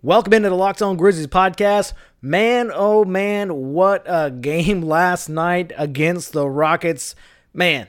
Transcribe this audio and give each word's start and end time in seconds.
Welcome 0.00 0.32
into 0.32 0.48
the 0.48 0.54
Locked 0.54 0.80
On 0.80 0.96
Grizzlies 0.96 1.26
podcast. 1.26 1.92
Man, 2.22 2.70
oh 2.72 3.04
man, 3.04 3.72
what 3.72 4.04
a 4.06 4.30
game 4.30 4.82
last 4.82 5.28
night 5.28 5.72
against 5.76 6.32
the 6.32 6.48
Rockets. 6.48 7.16
Man, 7.52 7.88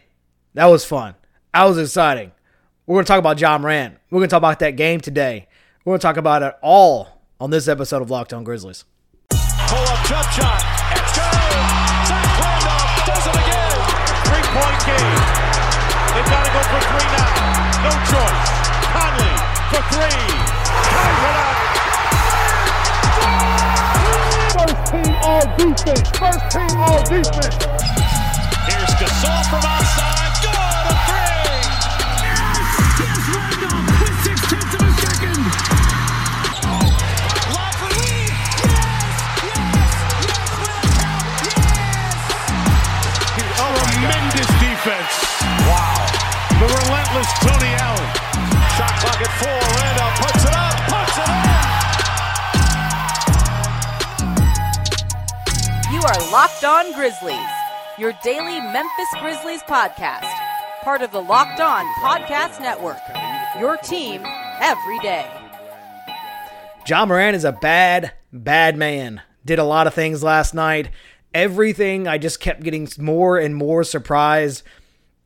that 0.56 0.66
was 0.66 0.84
fun. 0.84 1.14
That 1.54 1.66
was 1.66 1.78
exciting. 1.78 2.32
We're 2.88 2.96
going 2.96 3.06
to 3.06 3.08
talk 3.10 3.20
about 3.20 3.40
Ja 3.40 3.56
Morant. 3.60 4.00
We're 4.10 4.22
going 4.22 4.28
to 4.30 4.32
talk 4.32 4.40
about 4.40 4.58
that 4.58 4.76
game 4.76 5.02
today. 5.02 5.48
We're 5.86 5.92
going 5.92 6.00
to 6.00 6.02
talk 6.02 6.18
about 6.18 6.42
it 6.42 6.56
all 6.64 7.22
on 7.40 7.51
this 7.51 7.67
episode 7.67 8.01
of 8.01 8.10
Locked 8.10 8.33
On 8.33 8.44
Grizzlies. 8.44 8.85
Pull 9.29 9.78
up 9.78 10.03
jump 10.07 10.26
shot. 10.33 10.65
It's 10.97 11.13
good. 11.13 11.62
Zach 12.10 12.26
Randolph 12.41 13.05
does 13.05 13.26
it 13.29 13.37
again. 13.37 13.78
Three 14.26 14.46
point 14.49 14.81
game. 14.81 15.21
They've 16.17 16.26
got 16.26 16.41
to 16.41 16.52
go 16.57 16.62
for 16.73 16.81
three 16.89 17.09
now. 17.13 17.85
No 17.85 17.94
choice. 18.09 18.49
Conley 18.98 19.34
for 19.70 19.81
three. 19.94 21.38
First 24.49 24.91
team 24.91 25.13
all 25.23 25.45
defense. 25.58 26.09
First 26.17 26.44
team 26.52 26.73
all 26.77 27.02
defense. 27.03 27.58
Here's 28.67 28.94
Gasol 28.99 29.41
from 29.49 29.63
outside. 29.66 30.34
Three. 31.09 31.62
Here's 32.99 33.25
Randolph 33.30 33.85
with 34.02 34.17
six 34.23 34.38
tenths 34.49 34.73
of 34.75 34.81
a 34.81 34.91
second. 35.02 35.41
Yes. 38.59 39.45
Yes. 39.45 39.94
Yes. 40.27 40.53
Yes. 41.47 41.94
Tremendous 43.94 44.50
defense. 44.59 45.13
Wow. 45.70 46.05
The 46.59 46.67
relentless 46.67 47.30
Tony 47.41 47.72
Allen. 47.75 48.09
Shot 48.77 48.94
clock 49.02 49.22
at 49.22 49.31
four. 49.39 49.59
Randolph 49.77 50.16
puts 50.22 50.44
it 50.45 50.55
up. 50.55 50.75
Puts 50.89 51.17
it 51.17 51.30
in. 51.30 51.59
You 56.00 56.05
are 56.05 56.31
Locked 56.31 56.64
On 56.64 56.94
Grizzlies, 56.94 57.50
your 57.97 58.14
daily 58.23 58.61
Memphis 58.61 59.09
Grizzlies 59.19 59.61
podcast, 59.64 60.31
part 60.81 61.02
of 61.02 61.11
the 61.11 61.22
Locked 61.22 61.59
On 61.59 61.86
Podcast 61.95 62.61
Network. 62.61 63.02
Your 63.59 63.75
team 63.75 64.22
every 64.61 64.97
day. 65.00 65.30
Ja 66.88 67.06
Morant 67.06 67.36
is 67.36 67.44
a 67.44 67.52
bad, 67.52 68.14
bad 68.31 68.78
man. 68.78 69.22
Did 69.44 69.59
a 69.59 69.66
lot 69.66 69.88
of 69.88 69.94
things 69.94 70.23
last 70.23 70.53
night. 70.53 70.89
Everything, 71.33 72.08
I 72.08 72.17
just 72.17 72.39
kept 72.39 72.63
getting 72.63 72.88
more 72.97 73.38
and 73.38 73.53
more 73.53 73.84
surprised. 73.84 74.63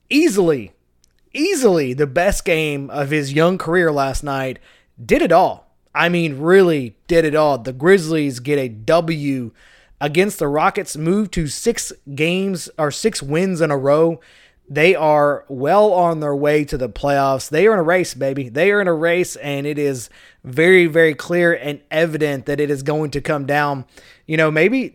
Easily, 0.09 0.71
easily 1.35 1.93
the 1.93 2.07
best 2.07 2.45
game 2.45 2.89
of 2.89 3.11
his 3.11 3.31
young 3.31 3.59
career 3.59 3.91
last 3.91 4.23
night. 4.23 4.57
Did 4.99 5.21
it 5.21 5.31
all. 5.31 5.67
I 5.93 6.09
mean, 6.09 6.39
really 6.39 6.95
did 7.05 7.25
it 7.25 7.35
all. 7.35 7.59
The 7.59 7.73
Grizzlies 7.73 8.39
get 8.39 8.57
a 8.57 8.69
W 8.69 9.51
against 10.01 10.39
the 10.39 10.47
Rockets, 10.47 10.97
move 10.97 11.31
to 11.31 11.47
six 11.47 11.91
games 12.13 12.69
or 12.77 12.91
six 12.91 13.21
wins 13.23 13.61
in 13.61 13.71
a 13.71 13.77
row. 13.77 14.19
They 14.69 14.95
are 14.95 15.45
well 15.49 15.93
on 15.93 16.19
their 16.19 16.35
way 16.35 16.63
to 16.65 16.77
the 16.77 16.89
playoffs. 16.89 17.49
They 17.49 17.67
are 17.67 17.73
in 17.73 17.79
a 17.79 17.83
race, 17.83 18.13
baby. 18.13 18.49
They 18.49 18.71
are 18.71 18.79
in 18.81 18.87
a 18.87 18.93
race, 18.93 19.35
and 19.35 19.67
it 19.67 19.77
is 19.77 20.09
very, 20.43 20.87
very 20.87 21.13
clear 21.13 21.53
and 21.53 21.81
evident 21.91 22.45
that 22.45 22.59
it 22.59 22.69
is 22.69 22.81
going 22.81 23.11
to 23.11 23.21
come 23.21 23.45
down. 23.45 23.85
You 24.25 24.37
know, 24.37 24.49
maybe, 24.49 24.93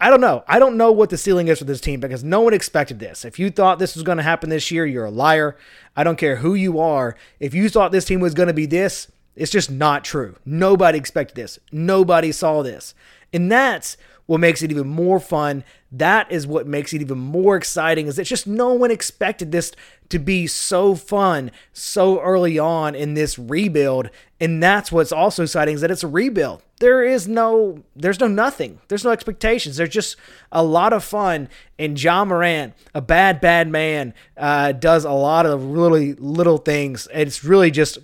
I 0.00 0.08
don't 0.08 0.20
know. 0.20 0.44
I 0.46 0.60
don't 0.60 0.76
know 0.76 0.92
what 0.92 1.10
the 1.10 1.18
ceiling 1.18 1.48
is 1.48 1.58
for 1.58 1.64
this 1.64 1.80
team 1.80 1.98
because 1.98 2.22
no 2.22 2.40
one 2.40 2.54
expected 2.54 3.00
this. 3.00 3.24
If 3.24 3.38
you 3.38 3.50
thought 3.50 3.80
this 3.80 3.96
was 3.96 4.04
going 4.04 4.18
to 4.18 4.24
happen 4.24 4.50
this 4.50 4.70
year, 4.70 4.86
you're 4.86 5.06
a 5.06 5.10
liar. 5.10 5.56
I 5.96 6.04
don't 6.04 6.18
care 6.18 6.36
who 6.36 6.54
you 6.54 6.78
are. 6.78 7.16
If 7.40 7.54
you 7.54 7.68
thought 7.68 7.90
this 7.90 8.04
team 8.04 8.20
was 8.20 8.34
going 8.34 8.46
to 8.46 8.54
be 8.54 8.66
this, 8.66 9.10
it's 9.34 9.52
just 9.52 9.70
not 9.70 10.04
true. 10.04 10.36
Nobody 10.44 10.96
expected 10.96 11.34
this. 11.34 11.58
Nobody 11.72 12.30
saw 12.30 12.62
this. 12.62 12.94
And 13.32 13.50
that's 13.50 13.96
what 14.28 14.40
makes 14.40 14.62
it 14.62 14.70
even 14.70 14.86
more 14.86 15.18
fun. 15.18 15.64
That 15.90 16.30
is 16.30 16.46
what 16.46 16.66
makes 16.66 16.92
it 16.92 17.00
even 17.00 17.16
more 17.16 17.56
exciting 17.56 18.08
is 18.08 18.16
that 18.16 18.24
just 18.24 18.46
no 18.46 18.74
one 18.74 18.90
expected 18.90 19.52
this 19.52 19.72
to 20.10 20.18
be 20.18 20.46
so 20.46 20.94
fun 20.94 21.50
so 21.72 22.20
early 22.20 22.58
on 22.58 22.94
in 22.94 23.14
this 23.14 23.38
rebuild. 23.38 24.10
And 24.38 24.62
that's 24.62 24.92
what's 24.92 25.12
also 25.12 25.44
exciting 25.44 25.76
is 25.76 25.80
that 25.80 25.90
it's 25.90 26.04
a 26.04 26.08
rebuild. 26.08 26.62
There 26.78 27.02
is 27.02 27.26
no 27.26 27.82
there's 27.96 28.20
no 28.20 28.28
nothing. 28.28 28.80
There's 28.88 29.02
no 29.02 29.12
expectations. 29.12 29.78
There's 29.78 29.88
just 29.88 30.16
a 30.52 30.62
lot 30.62 30.92
of 30.92 31.02
fun. 31.02 31.48
And 31.78 32.00
Ja 32.00 32.22
Morant, 32.26 32.74
a 32.94 33.00
bad, 33.00 33.40
bad 33.40 33.68
man, 33.68 34.12
uh, 34.36 34.72
does 34.72 35.06
a 35.06 35.12
lot 35.12 35.46
of 35.46 35.64
really 35.64 36.12
little 36.12 36.58
things. 36.58 37.08
It's 37.14 37.42
really 37.42 37.70
just 37.70 37.96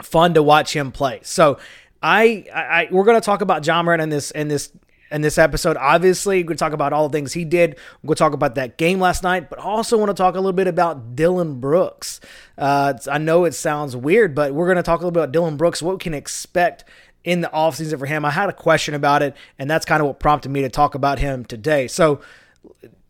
fun 0.00 0.32
to 0.32 0.42
watch 0.42 0.74
him 0.74 0.90
play. 0.90 1.20
So 1.22 1.58
I, 2.02 2.46
I 2.54 2.88
we're 2.90 3.04
going 3.04 3.20
to 3.20 3.24
talk 3.24 3.42
about 3.42 3.66
Ja 3.66 3.82
Morant 3.82 4.00
in 4.00 4.08
this 4.08 4.30
in 4.30 4.48
this 4.48 4.72
in 5.10 5.22
this 5.22 5.38
episode. 5.38 5.76
Obviously, 5.76 6.38
we're 6.38 6.48
going 6.48 6.56
to 6.56 6.64
talk 6.64 6.72
about 6.72 6.92
all 6.92 7.08
the 7.08 7.16
things 7.16 7.32
he 7.32 7.44
did. 7.44 7.76
To 8.06 8.14
talk 8.14 8.32
about 8.32 8.54
that 8.54 8.78
game 8.78 9.00
last 9.00 9.22
night, 9.22 9.50
but 9.50 9.58
also 9.58 9.98
want 9.98 10.10
to 10.10 10.14
talk 10.14 10.34
a 10.34 10.38
little 10.38 10.52
bit 10.52 10.66
about 10.66 11.14
Dillon 11.14 11.60
Brooks. 11.60 12.20
Uh, 12.56 12.94
I 13.10 13.18
know 13.18 13.44
it 13.44 13.52
sounds 13.52 13.94
weird, 13.94 14.34
but 14.34 14.54
we're 14.54 14.66
going 14.66 14.76
to 14.76 14.82
talk 14.82 15.00
a 15.00 15.02
little 15.02 15.12
bit 15.12 15.20
about 15.20 15.32
Dillon 15.32 15.56
Brooks, 15.56 15.82
what 15.82 15.94
we 15.94 15.98
can 15.98 16.14
expect 16.14 16.84
in 17.24 17.40
the 17.40 17.48
offseason 17.48 17.98
for 17.98 18.06
him. 18.06 18.24
I 18.24 18.30
had 18.30 18.48
a 18.48 18.52
question 18.52 18.94
about 18.94 19.22
it, 19.22 19.36
and 19.58 19.70
that's 19.70 19.84
kind 19.84 20.00
of 20.00 20.06
what 20.06 20.18
prompted 20.18 20.50
me 20.50 20.62
to 20.62 20.68
talk 20.68 20.94
about 20.94 21.18
him 21.18 21.44
today. 21.44 21.86
So, 21.86 22.20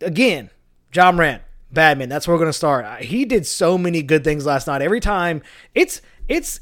again, 0.01 0.51
Ja 0.93 1.13
Morant, 1.13 1.43
Badman. 1.71 2.09
That's 2.09 2.27
where 2.27 2.35
we're 2.35 2.41
going 2.41 2.51
to 2.51 2.55
start. 2.55 3.03
He 3.03 3.25
did 3.25 3.47
so 3.47 3.79
many 3.79 4.03
good 4.03 4.25
things 4.25 4.47
last 4.47 4.67
night. 4.67 4.83
Every 4.83 5.01
time 5.01 5.43
it's 5.75 6.01
it's 6.27 6.61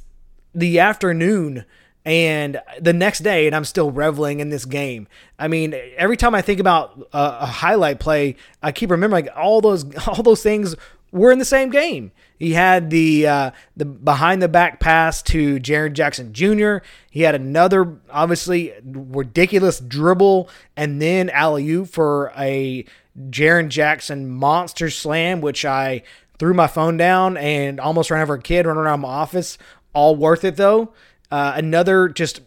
the 0.54 0.78
afternoon 0.78 1.64
and 2.06 2.60
the 2.80 2.92
next 2.92 3.18
day, 3.18 3.48
and 3.48 3.56
I'm 3.56 3.64
still 3.64 3.90
reveling 3.90 4.38
in 4.38 4.48
this 4.48 4.64
game. 4.64 5.08
I 5.40 5.48
mean, 5.48 5.74
every 5.96 6.16
time 6.16 6.36
I 6.36 6.40
think 6.40 6.60
about 6.60 6.96
a, 7.12 7.38
a 7.40 7.46
highlight 7.46 7.98
play, 7.98 8.36
I 8.62 8.70
keep 8.70 8.92
remembering 8.92 9.26
like 9.26 9.36
all 9.36 9.60
those 9.60 9.84
all 10.06 10.22
those 10.22 10.42
things 10.42 10.76
were 11.10 11.32
in 11.32 11.40
the 11.40 11.44
same 11.44 11.68
game. 11.70 12.12
He 12.38 12.52
had 12.52 12.90
the 12.90 13.26
uh, 13.26 13.50
the 13.76 13.84
behind 13.84 14.40
the 14.40 14.46
back 14.46 14.78
pass 14.78 15.20
to 15.24 15.58
Jaren 15.58 15.94
Jackson 15.94 16.32
Jr. 16.32 16.76
He 17.10 17.22
had 17.22 17.34
another 17.34 17.98
obviously 18.08 18.72
ridiculous 18.84 19.80
dribble 19.80 20.48
and 20.76 21.02
then 21.02 21.28
alley 21.30 21.68
oop 21.68 21.88
for 21.88 22.32
a 22.36 22.84
Jaren 23.30 23.68
Jackson 23.68 24.30
monster 24.30 24.90
slam, 24.90 25.40
which 25.40 25.64
I 25.64 26.04
threw 26.38 26.54
my 26.54 26.68
phone 26.68 26.98
down 26.98 27.36
and 27.36 27.80
almost 27.80 28.12
ran 28.12 28.22
over 28.22 28.34
a 28.34 28.40
kid 28.40 28.64
running 28.64 28.80
around 28.80 29.00
my 29.00 29.08
office. 29.08 29.58
All 29.92 30.14
worth 30.14 30.44
it 30.44 30.56
though. 30.56 30.92
Uh, 31.30 31.52
another 31.56 32.08
just 32.08 32.40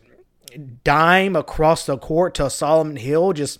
dime 0.84 1.36
across 1.36 1.86
the 1.86 1.98
court 1.98 2.34
to 2.36 2.50
Solomon 2.50 2.96
Hill, 2.96 3.34
just 3.34 3.60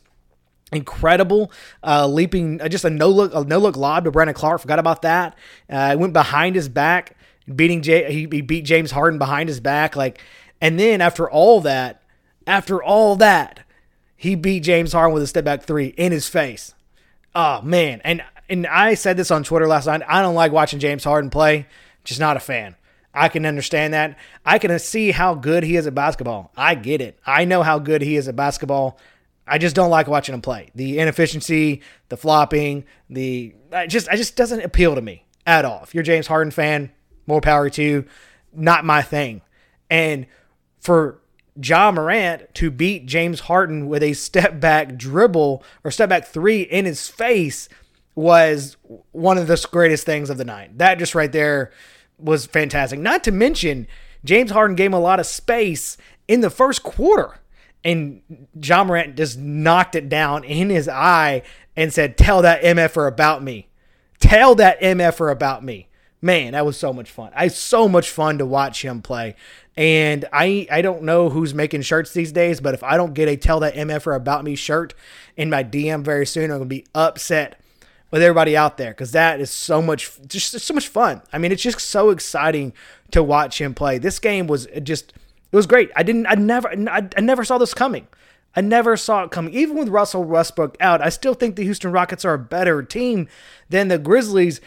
incredible 0.72 1.52
uh, 1.84 2.08
leaping, 2.08 2.62
uh, 2.62 2.68
just 2.68 2.86
a 2.86 2.90
no 2.90 3.10
look, 3.10 3.34
a 3.34 3.44
no 3.44 3.58
look 3.60 3.76
lob 3.76 4.06
to 4.06 4.12
Brandon 4.12 4.34
Clarke. 4.34 4.62
Forgot 4.62 4.80
about 4.80 5.02
that. 5.02 5.38
Uh, 5.70 5.96
went 5.98 6.14
behind 6.14 6.56
his 6.56 6.70
back, 6.70 7.16
beating 7.54 7.84
he, 7.84 8.28
he 8.32 8.42
beat 8.42 8.66
James 8.66 8.92
Harden 8.92 9.20
behind 9.20 9.50
his 9.50 9.60
back, 9.60 9.96
like, 9.96 10.22
and 10.62 10.80
then 10.80 11.02
after 11.02 11.30
all 11.30 11.62
that, 11.62 12.02
after 12.46 12.82
all 12.82 13.16
that, 13.18 13.62
he 14.16 14.36
beat 14.36 14.64
James 14.64 14.92
Harden 14.94 15.14
with 15.14 15.24
a 15.24 15.28
step 15.28 15.46
back 15.46 15.64
three 15.64 15.88
in 15.88 16.12
his 16.12 16.28
face. 16.28 16.74
Oh 17.36 17.62
man, 17.62 18.02
and 18.04 18.24
and 18.50 18.66
I 18.68 18.96
said 18.96 19.18
this 19.18 19.32
on 19.32 19.44
Twitter 19.44 19.68
last 19.68 19.86
night. 19.86 20.02
I 20.08 20.22
don't 20.22 20.36
like 20.36 20.52
watching 20.52 20.80
James 20.80 21.04
Harden 21.04 21.30
play. 21.30 21.68
Just 22.04 22.20
not 22.20 22.38
a 22.38 22.40
fan. 22.40 22.76
I 23.14 23.30
can 23.30 23.46
understand 23.46 23.94
that. 23.94 24.18
I 24.46 24.60
can 24.60 24.78
see 24.80 25.12
how 25.12 25.34
good 25.34 25.64
he 25.64 25.76
is 25.76 25.88
at 25.88 25.96
basketball. 25.96 26.52
I 26.56 26.76
get 26.76 27.02
it. 27.02 27.20
I 27.26 27.46
know 27.46 27.64
how 27.64 27.80
good 27.80 28.02
he 28.02 28.16
is 28.16 28.28
at 28.28 28.36
basketball. 28.36 29.00
I 29.48 29.58
just 29.58 29.76
don't 29.76 29.90
like 29.90 30.08
watching 30.08 30.36
him 30.36 30.42
play. 30.42 30.70
The 30.76 31.00
inefficiency, 31.00 31.82
the 32.10 32.18
flopping, 32.18 32.86
the 33.10 33.56
I 33.72 33.88
just 33.88 34.08
I 34.10 34.16
just 34.16 34.36
doesn't 34.36 34.62
appeal 34.62 34.96
to 34.96 35.02
me 35.02 35.26
at 35.46 35.66
all. 35.66 35.82
If 35.84 35.96
you're 35.96 36.04
a 36.04 36.06
James 36.06 36.28
Harden 36.28 36.52
fan, 36.52 36.92
more 37.26 37.42
power 37.42 37.70
to 37.70 37.84
you. 37.84 38.06
Not 38.54 38.86
my 38.86 39.02
thing. 39.02 39.42
And 39.90 40.28
for 40.80 41.20
Ja 41.62 41.92
Morant 41.92 42.54
to 42.56 42.72
beat 42.72 43.06
James 43.06 43.42
Harden 43.42 43.88
with 43.88 44.04
a 44.04 44.14
step 44.14 44.60
back 44.60 44.96
dribble 44.96 45.64
or 45.84 45.92
step 45.92 46.10
back 46.10 46.26
three 46.26 46.62
in 46.62 46.86
his 46.86 47.08
face 47.08 47.70
was 48.16 48.78
one 49.12 49.38
of 49.38 49.48
the 49.48 49.68
greatest 49.72 50.06
things 50.06 50.30
of 50.30 50.38
the 50.38 50.46
night. 50.46 50.78
That 50.78 51.00
just 51.00 51.16
right 51.16 51.32
there 51.32 51.72
was 52.20 52.46
fantastic. 52.46 53.00
Not 53.00 53.24
to 53.26 53.32
mention, 53.32 53.88
James 54.24 54.52
Harden 54.52 54.76
gave 54.76 54.88
him 54.88 54.94
a 54.94 55.00
lot 55.00 55.20
of 55.20 55.26
space 55.26 55.98
in 56.28 56.42
the 56.42 56.50
first 56.50 56.84
quarter. 56.84 57.40
And 57.84 58.22
Ja 58.62 58.84
Morant 58.84 59.16
just 59.16 59.38
knocked 59.38 59.96
it 59.96 60.10
down 60.10 60.44
in 60.44 60.70
his 60.70 60.90
eye 60.90 61.44
and 61.76 61.94
said, 61.94 62.18
Tell 62.18 62.42
that 62.42 62.62
MFer 62.62 63.08
about 63.08 63.42
me. 63.42 63.70
Tell 64.20 64.56
that 64.56 64.82
MFer 64.82 65.32
about 65.32 65.64
me. 65.64 65.88
Man, 66.22 66.52
that 66.52 66.66
was 66.66 66.78
so 66.78 66.92
much 66.92 67.10
fun. 67.10 67.32
I 67.34 67.48
so 67.48 67.88
much 67.88 68.10
fun 68.10 68.40
to 68.40 68.46
watch 68.46 68.84
him 68.84 69.02
play. 69.02 69.36
And 69.78 70.26
I 70.34 70.68
I 70.70 70.82
don't 70.82 71.04
know 71.04 71.30
who's 71.30 71.54
making 71.54 71.84
shirts 71.84 72.12
these 72.12 72.34
days, 72.34 72.60
but 72.60 72.74
if 72.74 72.84
I 72.84 72.98
don't 72.98 73.14
get 73.14 73.30
a 73.30 73.38
tell 73.38 73.62
that 73.62 73.76
MFer 73.76 74.14
about 74.14 74.44
me 74.44 74.56
shirt 74.56 74.94
in 75.38 75.50
my 75.50 75.64
DM 75.64 76.04
very 76.04 76.26
soon, 76.26 76.52
I'm 76.52 76.58
gonna 76.58 76.66
be 76.66 76.86
upset 76.94 77.62
with 78.12 78.22
everybody 78.22 78.58
out 78.58 78.78
there 78.78 78.92
because 78.92 79.12
that 79.12 79.40
is 79.40 79.50
so 79.52 79.82
much 79.82 80.12
just 80.28 80.60
so 80.60 80.74
much 80.74 80.88
fun. 80.88 81.22
I 81.32 81.38
mean, 81.38 81.52
it's 81.52 81.64
just 81.64 81.80
so 81.80 82.10
exciting 82.10 82.74
to 83.12 83.24
watch 83.24 83.60
him 83.62 83.74
play. 83.74 83.98
This 83.98 84.20
game 84.20 84.48
was 84.48 84.68
just 84.84 85.14
It 85.52 85.56
was 85.56 85.66
great. 85.66 85.90
I 85.96 86.04
didn't. 86.04 86.28
I 86.28 86.36
never. 86.36 86.70
I, 86.70 87.08
I 87.16 87.22
never 87.22 87.44
saw 87.44 87.58
this 87.58 87.74
coming. 87.74 88.08
I 88.56 88.62
never 88.62 88.98
saw 88.98 89.24
it 89.24 89.32
coming. 89.32 89.54
Even 89.54 89.78
with 89.78 89.90
Russell 89.90 90.24
Westbrook 90.24 90.76
out, 90.80 91.02
I 91.02 91.10
still 91.10 91.34
think 91.34 91.56
the 91.56 91.64
Houston 91.64 91.92
Rockets 91.92 92.26
are 92.26 92.34
a 92.34 92.40
better 92.40 92.82
team 92.84 93.28
than 93.70 93.88
the 93.88 94.00
Grizzlies. 94.00 94.60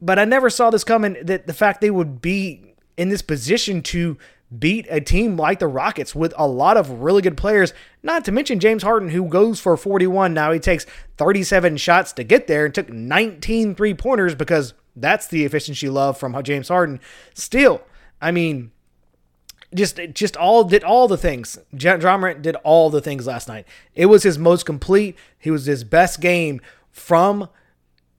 But 0.00 0.18
I 0.18 0.24
never 0.24 0.50
saw 0.50 0.70
this 0.70 0.84
coming. 0.84 1.16
That 1.22 1.46
the 1.46 1.54
fact 1.54 1.80
they 1.80 1.90
would 1.90 2.20
be 2.20 2.74
in 2.96 3.08
this 3.08 3.22
position 3.22 3.82
to 3.82 4.18
beat 4.56 4.86
a 4.88 5.00
team 5.00 5.36
like 5.36 5.58
the 5.58 5.66
Rockets 5.66 6.14
with 6.14 6.32
a 6.36 6.46
lot 6.46 6.76
of 6.76 6.90
really 7.02 7.22
good 7.22 7.36
players. 7.36 7.72
Not 8.02 8.24
to 8.24 8.32
mention 8.32 8.60
James 8.60 8.82
Harden, 8.82 9.10
who 9.10 9.28
goes 9.28 9.60
for 9.60 9.76
41. 9.76 10.32
Now 10.32 10.52
he 10.52 10.58
takes 10.58 10.86
37 11.16 11.76
shots 11.76 12.12
to 12.14 12.24
get 12.24 12.46
there 12.46 12.64
and 12.64 12.74
took 12.74 12.88
19 12.88 13.74
three 13.74 13.94
pointers 13.94 14.34
because 14.34 14.74
that's 14.96 15.26
the 15.26 15.44
efficiency 15.44 15.88
love 15.88 16.18
from 16.18 16.40
James 16.42 16.68
Harden. 16.68 17.00
Still, 17.34 17.82
I 18.20 18.30
mean, 18.30 18.72
just 19.74 20.00
just 20.12 20.36
all 20.36 20.64
did 20.64 20.82
all 20.82 21.08
the 21.08 21.18
things. 21.18 21.58
Morant 21.72 22.42
did 22.42 22.56
all 22.56 22.90
the 22.90 23.02
things 23.02 23.26
last 23.26 23.48
night. 23.48 23.66
It 23.94 24.06
was 24.06 24.22
his 24.22 24.38
most 24.38 24.64
complete. 24.64 25.16
He 25.38 25.50
was 25.50 25.66
his 25.66 25.84
best 25.84 26.20
game 26.20 26.60
from 26.90 27.48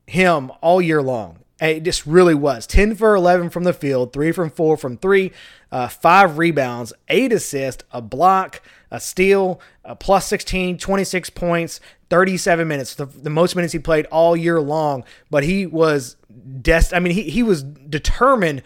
him 0.05 0.51
all 0.61 0.81
year 0.81 1.01
long. 1.01 1.39
It 1.61 1.83
just 1.83 2.05
really 2.05 2.35
was. 2.35 2.65
10 2.67 2.95
for 2.95 3.15
11 3.15 3.49
from 3.49 3.65
the 3.65 3.73
field, 3.73 4.13
3 4.13 4.31
from 4.31 4.49
4 4.49 4.77
from 4.77 4.97
3, 4.97 5.31
uh, 5.71 5.87
5 5.89 6.37
rebounds, 6.37 6.93
8 7.09 7.33
assists, 7.33 7.83
a 7.91 8.01
block, 8.01 8.61
a 8.91 8.99
steal, 8.99 9.59
a 9.83 9.95
plus 9.95 10.25
16, 10.27 10.77
26 10.77 11.29
points, 11.31 11.81
37 12.09 12.67
minutes, 12.67 12.95
the, 12.95 13.05
the 13.05 13.29
most 13.29 13.55
minutes 13.55 13.73
he 13.73 13.79
played 13.79 14.05
all 14.05 14.37
year 14.37 14.61
long. 14.61 15.03
But 15.29 15.43
he 15.43 15.65
was, 15.65 16.15
des- 16.61 16.93
I 16.93 16.99
mean, 16.99 17.13
he, 17.13 17.23
he 17.23 17.43
was 17.43 17.63
determined 17.63 18.63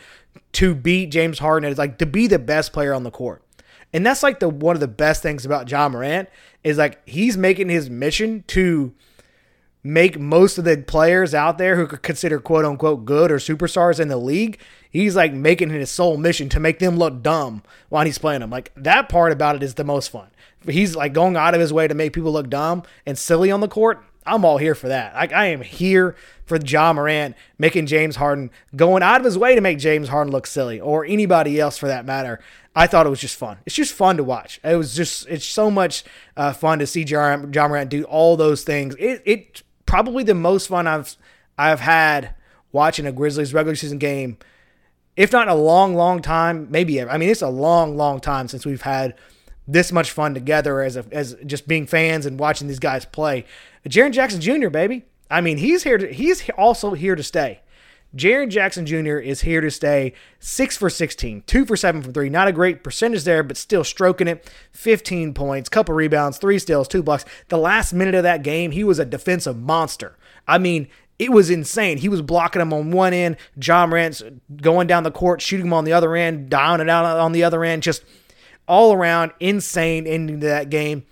to 0.53 0.75
beat 0.75 1.07
James 1.07 1.39
Harden. 1.39 1.69
It's 1.69 1.79
like 1.79 1.97
to 1.97 2.05
be 2.05 2.27
the 2.27 2.39
best 2.39 2.73
player 2.73 2.93
on 2.93 3.03
the 3.03 3.11
court. 3.11 3.43
And 3.91 4.05
that's 4.05 4.23
like 4.23 4.39
the 4.39 4.49
one 4.49 4.75
of 4.75 4.79
the 4.79 4.87
best 4.87 5.21
things 5.21 5.45
about 5.45 5.69
Ja 5.69 5.87
Morant 5.87 6.29
is 6.63 6.77
like 6.77 7.07
he's 7.07 7.37
making 7.37 7.69
his 7.69 7.89
mission 7.89 8.43
to 8.47 8.93
make 9.83 10.17
most 10.19 10.57
of 10.57 10.63
the 10.63 10.77
players 10.77 11.33
out 11.33 11.57
there 11.57 11.75
who 11.75 11.85
could 11.85 12.01
consider 12.01 12.39
quote 12.39 12.65
unquote 12.65 13.05
good 13.05 13.31
or 13.31 13.37
superstars 13.37 13.99
in 13.99 14.07
the 14.07 14.17
league, 14.17 14.59
he's 14.89 15.15
like 15.15 15.33
making 15.33 15.69
his 15.69 15.91
sole 15.91 16.17
mission 16.17 16.49
to 16.49 16.59
make 16.59 16.79
them 16.79 16.97
look 16.97 17.21
dumb 17.21 17.63
while 17.89 18.05
he's 18.05 18.17
playing 18.17 18.41
them. 18.41 18.49
Like 18.49 18.71
that 18.75 19.09
part 19.09 19.31
about 19.31 19.55
it 19.55 19.63
is 19.63 19.73
the 19.73 19.83
most 19.83 20.09
fun. 20.09 20.27
He's 20.65 20.95
like 20.95 21.13
going 21.13 21.35
out 21.35 21.53
of 21.53 21.59
his 21.59 21.73
way 21.73 21.87
to 21.87 21.93
make 21.93 22.13
people 22.13 22.31
look 22.31 22.49
dumb 22.49 22.83
and 23.05 23.17
silly 23.17 23.51
on 23.51 23.59
the 23.59 23.67
court. 23.67 24.03
I'm 24.25 24.45
all 24.45 24.57
here 24.57 24.75
for 24.75 24.87
that. 24.87 25.13
Like 25.15 25.33
I 25.33 25.47
am 25.47 25.61
here 25.61 26.15
for 26.45 26.57
Ja 26.57 26.93
Morant 26.93 27.35
making 27.57 27.87
James 27.87 28.15
Harden 28.15 28.51
going 28.75 29.03
out 29.03 29.19
of 29.19 29.25
his 29.25 29.37
way 29.37 29.55
to 29.55 29.61
make 29.61 29.79
James 29.79 30.07
Harden 30.07 30.31
look 30.31 30.47
silly 30.47 30.79
or 30.79 31.03
anybody 31.03 31.59
else 31.59 31.77
for 31.77 31.87
that 31.87 32.05
matter. 32.05 32.39
I 32.75 32.87
thought 32.87 33.05
it 33.05 33.09
was 33.09 33.19
just 33.19 33.35
fun. 33.35 33.57
It's 33.65 33.75
just 33.75 33.93
fun 33.93 34.17
to 34.17 34.23
watch. 34.23 34.59
It 34.63 34.75
was 34.75 34.95
just 34.95 35.27
it's 35.27 35.45
so 35.45 35.69
much 35.69 36.03
uh, 36.37 36.53
fun 36.53 36.79
to 36.79 36.87
see 36.87 37.03
John, 37.03 37.51
ja 37.53 37.67
Morant 37.67 37.89
do 37.89 38.03
all 38.05 38.37
those 38.37 38.63
things. 38.63 38.95
It 38.97 39.21
it 39.25 39.63
probably 39.93 40.23
the 40.23 40.33
most 40.33 40.69
fun 40.69 40.87
I've 40.87 41.15
I've 41.55 41.79
had 41.79 42.33
watching 42.71 43.05
a 43.05 43.11
Grizzlies 43.11 43.53
regular 43.53 43.75
season 43.75 43.99
game, 43.99 44.39
if 45.15 45.31
not 45.31 45.43
in 45.43 45.49
a 45.49 45.55
long, 45.55 45.93
long 45.93 46.19
time. 46.19 46.65
Maybe 46.71 46.99
I 46.99 47.15
mean 47.19 47.29
it's 47.29 47.43
a 47.43 47.49
long, 47.49 47.95
long 47.95 48.19
time 48.19 48.47
since 48.47 48.65
we've 48.65 48.81
had 48.81 49.13
this 49.67 49.91
much 49.91 50.09
fun 50.09 50.33
together 50.33 50.81
as 50.81 50.97
a, 50.97 51.05
as 51.11 51.35
just 51.45 51.67
being 51.67 51.85
fans 51.85 52.25
and 52.25 52.39
watching 52.39 52.67
these 52.67 52.79
guys 52.79 53.05
play. 53.05 53.45
Jaren 53.87 54.11
Jackson 54.11 54.41
Jr. 54.41 54.69
baby, 54.69 55.05
I 55.29 55.41
mean 55.41 55.57
he's 55.57 55.83
here. 55.83 55.99
To, 55.99 56.11
he's 56.11 56.49
also 56.57 56.95
here 56.95 57.15
to 57.15 57.21
stay. 57.21 57.61
Jaren 58.15 58.49
Jackson 58.49 58.85
Jr. 58.85 59.17
is 59.17 59.41
here 59.41 59.61
to 59.61 59.71
stay. 59.71 60.13
Six 60.39 60.77
for 60.77 60.89
16, 60.89 61.43
two 61.47 61.65
for 61.65 61.75
seven 61.75 62.01
from 62.01 62.13
three. 62.13 62.29
Not 62.29 62.47
a 62.47 62.51
great 62.51 62.83
percentage 62.83 63.23
there, 63.23 63.41
but 63.41 63.57
still 63.57 63.83
stroking 63.83 64.27
it. 64.27 64.51
15 64.71 65.33
points, 65.33 65.69
couple 65.69 65.95
rebounds, 65.95 66.37
three 66.37 66.59
steals, 66.59 66.87
two 66.87 67.01
blocks. 67.01 67.25
The 67.49 67.57
last 67.57 67.93
minute 67.93 68.15
of 68.15 68.23
that 68.23 68.43
game, 68.43 68.71
he 68.71 68.83
was 68.83 68.99
a 68.99 69.05
defensive 69.05 69.59
monster. 69.59 70.17
I 70.47 70.59
mean, 70.59 70.87
it 71.17 71.31
was 71.31 71.49
insane. 71.49 71.97
He 71.97 72.09
was 72.09 72.21
blocking 72.21 72.61
him 72.61 72.73
on 72.73 72.91
one 72.91 73.13
end. 73.13 73.37
Ja 73.61 73.85
Morant's 73.85 74.21
going 74.57 74.87
down 74.87 75.03
the 75.03 75.11
court, 75.11 75.41
shooting 75.41 75.67
him 75.67 75.73
on 75.73 75.85
the 75.85 75.93
other 75.93 76.15
end, 76.15 76.49
down 76.49 76.81
and 76.81 76.89
out 76.89 77.05
on 77.05 77.31
the 77.31 77.43
other 77.43 77.63
end. 77.63 77.81
Just 77.81 78.03
all 78.67 78.93
around 78.93 79.31
insane 79.39 80.05
ending 80.05 80.41
to 80.41 80.47
that 80.47 80.69
game. 80.69 81.03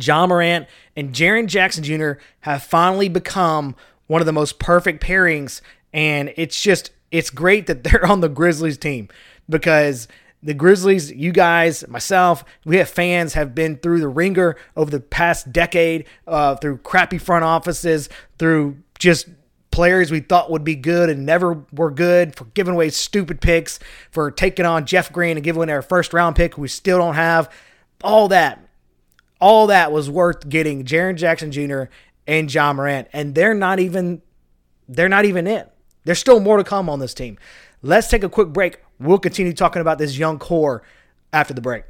Ja 0.00 0.26
Morant 0.26 0.66
and 0.96 1.12
Jaren 1.12 1.46
Jackson 1.46 1.84
Jr. 1.84 2.12
have 2.40 2.62
finally 2.62 3.08
become 3.08 3.76
one 4.06 4.20
of 4.22 4.26
the 4.26 4.32
most 4.32 4.58
perfect 4.58 5.02
pairings 5.02 5.60
and 5.94 6.34
it's 6.36 6.60
just, 6.60 6.90
it's 7.10 7.30
great 7.30 7.66
that 7.66 7.84
they're 7.84 8.04
on 8.04 8.20
the 8.20 8.28
Grizzlies 8.28 8.76
team 8.76 9.08
because 9.48 10.08
the 10.42 10.52
Grizzlies, 10.52 11.10
you 11.10 11.32
guys, 11.32 11.88
myself, 11.88 12.44
we 12.66 12.76
have 12.76 12.88
fans 12.88 13.32
have 13.32 13.54
been 13.54 13.76
through 13.76 14.00
the 14.00 14.08
ringer 14.08 14.56
over 14.76 14.90
the 14.90 15.00
past 15.00 15.50
decade, 15.52 16.04
uh, 16.26 16.56
through 16.56 16.78
crappy 16.78 17.16
front 17.16 17.44
offices, 17.44 18.10
through 18.38 18.76
just 18.98 19.26
players 19.70 20.10
we 20.10 20.20
thought 20.20 20.50
would 20.50 20.62
be 20.62 20.76
good 20.76 21.08
and 21.08 21.24
never 21.24 21.64
were 21.72 21.90
good, 21.90 22.36
for 22.36 22.44
giving 22.46 22.74
away 22.74 22.90
stupid 22.90 23.40
picks, 23.40 23.80
for 24.10 24.30
taking 24.30 24.66
on 24.66 24.84
Jeff 24.84 25.10
Green 25.10 25.38
and 25.38 25.44
giving 25.44 25.62
away 25.62 25.72
our 25.72 25.82
first 25.82 26.12
round 26.12 26.36
pick 26.36 26.58
we 26.58 26.68
still 26.68 26.98
don't 26.98 27.14
have. 27.14 27.50
All 28.02 28.28
that, 28.28 28.68
all 29.40 29.68
that 29.68 29.92
was 29.92 30.10
worth 30.10 30.46
getting 30.48 30.84
Jaren 30.84 31.16
Jackson 31.16 31.52
Jr. 31.52 31.84
and 32.26 32.52
Ja 32.52 32.72
Morant, 32.72 33.08
and 33.12 33.34
they're 33.34 33.54
not 33.54 33.80
even, 33.80 34.22
they're 34.88 35.08
not 35.08 35.24
even 35.24 35.46
in. 35.46 35.66
There's 36.04 36.18
still 36.18 36.40
more 36.40 36.56
to 36.58 36.64
come 36.64 36.88
on 36.88 36.98
this 36.98 37.14
team. 37.14 37.38
Let's 37.82 38.08
take 38.08 38.22
a 38.22 38.28
quick 38.28 38.48
break. 38.48 38.80
We'll 38.98 39.18
continue 39.18 39.52
talking 39.52 39.80
about 39.80 39.98
this 39.98 40.16
young 40.16 40.38
core 40.38 40.82
after 41.32 41.54
the 41.54 41.60
break. 41.60 41.84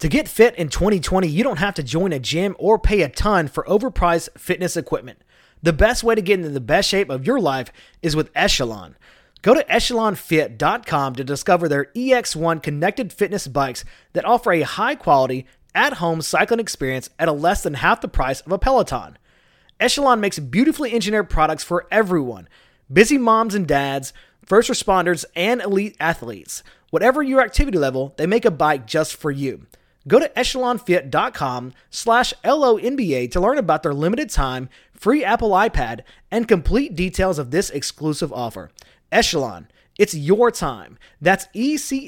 To 0.00 0.08
get 0.08 0.28
fit 0.28 0.54
in 0.54 0.68
2020, 0.68 1.26
you 1.26 1.42
don't 1.42 1.58
have 1.58 1.74
to 1.74 1.82
join 1.82 2.12
a 2.12 2.20
gym 2.20 2.54
or 2.58 2.78
pay 2.78 3.02
a 3.02 3.08
ton 3.08 3.48
for 3.48 3.64
overpriced 3.64 4.38
fitness 4.38 4.76
equipment. 4.76 5.18
The 5.60 5.72
best 5.72 6.04
way 6.04 6.14
to 6.14 6.22
get 6.22 6.38
into 6.38 6.50
the 6.50 6.60
best 6.60 6.88
shape 6.88 7.10
of 7.10 7.26
your 7.26 7.40
life 7.40 7.72
is 8.00 8.14
with 8.14 8.30
Echelon. 8.34 8.94
Go 9.42 9.54
to 9.54 9.64
echelonfit.com 9.64 11.14
to 11.14 11.24
discover 11.24 11.68
their 11.68 11.86
EX1 11.96 12.62
connected 12.62 13.12
fitness 13.12 13.48
bikes 13.48 13.84
that 14.12 14.24
offer 14.24 14.52
a 14.52 14.62
high 14.62 14.94
quality, 14.94 15.46
at 15.74 15.94
home 15.94 16.22
cycling 16.22 16.60
experience 16.60 17.10
at 17.18 17.28
a 17.28 17.32
less 17.32 17.62
than 17.62 17.74
half 17.74 18.00
the 18.00 18.08
price 18.08 18.40
of 18.40 18.52
a 18.52 18.58
Peloton. 18.58 19.18
Echelon 19.80 20.20
makes 20.20 20.38
beautifully 20.38 20.92
engineered 20.92 21.30
products 21.30 21.64
for 21.64 21.86
everyone 21.90 22.48
busy 22.92 23.18
moms 23.18 23.54
and 23.54 23.66
dads, 23.66 24.12
first 24.44 24.70
responders, 24.70 25.24
and 25.36 25.60
elite 25.60 25.96
athletes. 26.00 26.62
Whatever 26.90 27.22
your 27.22 27.42
activity 27.42 27.76
level, 27.76 28.14
they 28.16 28.26
make 28.26 28.46
a 28.46 28.50
bike 28.50 28.86
just 28.86 29.14
for 29.14 29.30
you. 29.30 29.66
Go 30.06 30.18
to 30.18 30.28
echelonfit.com 30.30 31.74
slash 31.90 32.32
LONBA 32.42 33.30
to 33.30 33.40
learn 33.40 33.58
about 33.58 33.82
their 33.82 33.92
limited 33.92 34.30
time, 34.30 34.70
free 34.94 35.22
Apple 35.22 35.50
iPad, 35.50 36.00
and 36.30 36.48
complete 36.48 36.94
details 36.94 37.38
of 37.38 37.50
this 37.50 37.68
exclusive 37.68 38.32
offer. 38.32 38.70
Echelon, 39.12 39.68
it's 39.98 40.14
your 40.14 40.50
time. 40.50 40.98
That's 41.20 41.48
E-C-H-E-L-O-N 41.52 42.06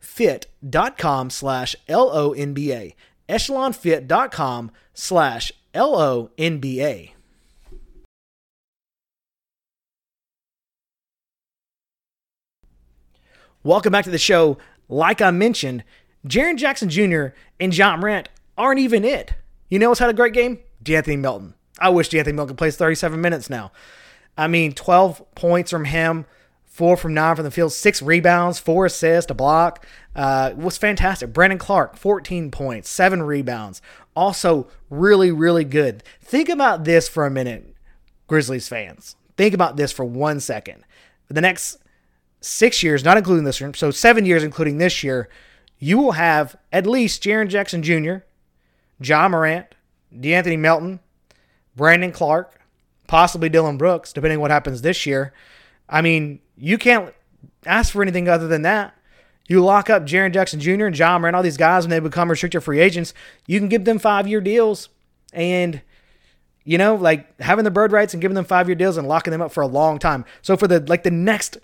fit.com 0.00 1.30
slash 1.30 1.76
L-O-N-B-A. 1.86 2.96
Echelonfit.com 3.28 4.70
slash 4.94 5.52
L 5.74 5.94
O 5.94 6.30
N 6.38 6.58
B 6.58 6.82
A. 6.82 7.14
Welcome 13.62 13.92
back 13.92 14.04
to 14.04 14.10
the 14.10 14.18
show. 14.18 14.56
Like 14.88 15.20
I 15.20 15.30
mentioned, 15.30 15.84
Jaren 16.26 16.56
Jackson 16.56 16.88
Jr. 16.88 17.26
and 17.60 17.76
Ja 17.76 17.96
Morant 17.96 18.30
aren't 18.56 18.80
even 18.80 19.04
it. 19.04 19.34
You 19.68 19.78
know 19.78 19.90
what's 19.90 20.00
had 20.00 20.08
a 20.08 20.14
great 20.14 20.32
game? 20.32 20.58
De'Anthony 20.82 21.18
Melton. 21.18 21.54
I 21.78 21.90
wish 21.90 22.08
De'Anthony 22.08 22.34
Melton 22.34 22.56
plays 22.56 22.76
37 22.76 23.20
minutes 23.20 23.50
now. 23.50 23.72
I 24.38 24.46
mean, 24.46 24.72
12 24.72 25.34
points 25.34 25.70
from 25.70 25.84
him, 25.84 26.24
four 26.64 26.96
from 26.96 27.12
nine 27.12 27.36
from 27.36 27.44
the 27.44 27.50
field, 27.50 27.72
six 27.72 28.00
rebounds, 28.00 28.58
four 28.58 28.86
assists, 28.86 29.30
a 29.30 29.34
block. 29.34 29.84
Uh, 30.16 30.52
was 30.56 30.78
fantastic. 30.78 31.32
Brandon 31.32 31.58
Clarke, 31.58 31.96
14 31.96 32.50
points, 32.50 32.88
seven 32.88 33.22
rebounds 33.22 33.82
also 34.18 34.66
really, 34.90 35.30
really 35.30 35.62
good. 35.62 36.02
Think 36.20 36.48
about 36.48 36.82
this 36.82 37.08
for 37.08 37.24
a 37.24 37.30
minute, 37.30 37.72
Grizzlies 38.26 38.68
fans. 38.68 39.14
Think 39.36 39.54
about 39.54 39.76
this 39.76 39.92
for 39.92 40.04
one 40.04 40.40
second. 40.40 40.84
For 41.26 41.34
the 41.34 41.40
next 41.40 41.78
six 42.40 42.82
years, 42.82 43.04
not 43.04 43.16
including 43.16 43.44
this 43.44 43.60
year, 43.60 43.72
so 43.74 43.92
seven 43.92 44.26
years 44.26 44.42
including 44.42 44.78
this 44.78 45.04
year, 45.04 45.28
you 45.78 45.98
will 45.98 46.12
have 46.12 46.56
at 46.72 46.84
least 46.84 47.22
Jaren 47.22 47.48
Jackson 47.48 47.80
Jr., 47.80 48.16
Ja 49.00 49.28
Morant, 49.28 49.66
De'Anthony 50.12 50.58
Melton, 50.58 50.98
Brandon 51.76 52.10
Clarke, 52.10 52.57
possibly 53.08 53.48
Dillon 53.48 53.76
Brooks, 53.76 54.12
depending 54.12 54.38
what 54.38 54.52
happens 54.52 54.82
this 54.82 55.04
year. 55.04 55.32
I 55.88 56.00
mean, 56.00 56.38
you 56.56 56.78
can't 56.78 57.12
ask 57.66 57.92
for 57.92 58.02
anything 58.02 58.28
other 58.28 58.46
than 58.46 58.62
that. 58.62 58.94
You 59.48 59.64
lock 59.64 59.90
up 59.90 60.04
Jaren 60.04 60.32
Jackson 60.32 60.60
Jr. 60.60 60.86
and 60.86 60.96
Ja 60.96 61.18
Morant, 61.18 61.34
all 61.34 61.42
these 61.42 61.56
guys 61.56 61.84
when 61.84 61.90
they 61.90 61.98
become 61.98 62.30
restricted 62.30 62.62
free 62.62 62.78
agents. 62.78 63.14
You 63.46 63.58
can 63.58 63.68
give 63.68 63.84
them 63.84 63.98
five 63.98 64.28
year 64.28 64.40
deals 64.40 64.90
and 65.32 65.80
you 66.64 66.76
know, 66.76 66.96
like 66.96 67.40
having 67.40 67.64
the 67.64 67.70
bird 67.70 67.92
rights 67.92 68.12
and 68.12 68.20
giving 68.20 68.34
them 68.34 68.44
five 68.44 68.68
year 68.68 68.74
deals 68.74 68.98
and 68.98 69.08
locking 69.08 69.30
them 69.30 69.40
up 69.40 69.52
for 69.52 69.62
a 69.62 69.66
long 69.66 69.98
time. 69.98 70.26
So 70.42 70.54
for 70.54 70.68
the 70.68 70.80
like 70.80 71.02
the 71.02 71.10
next 71.10 71.56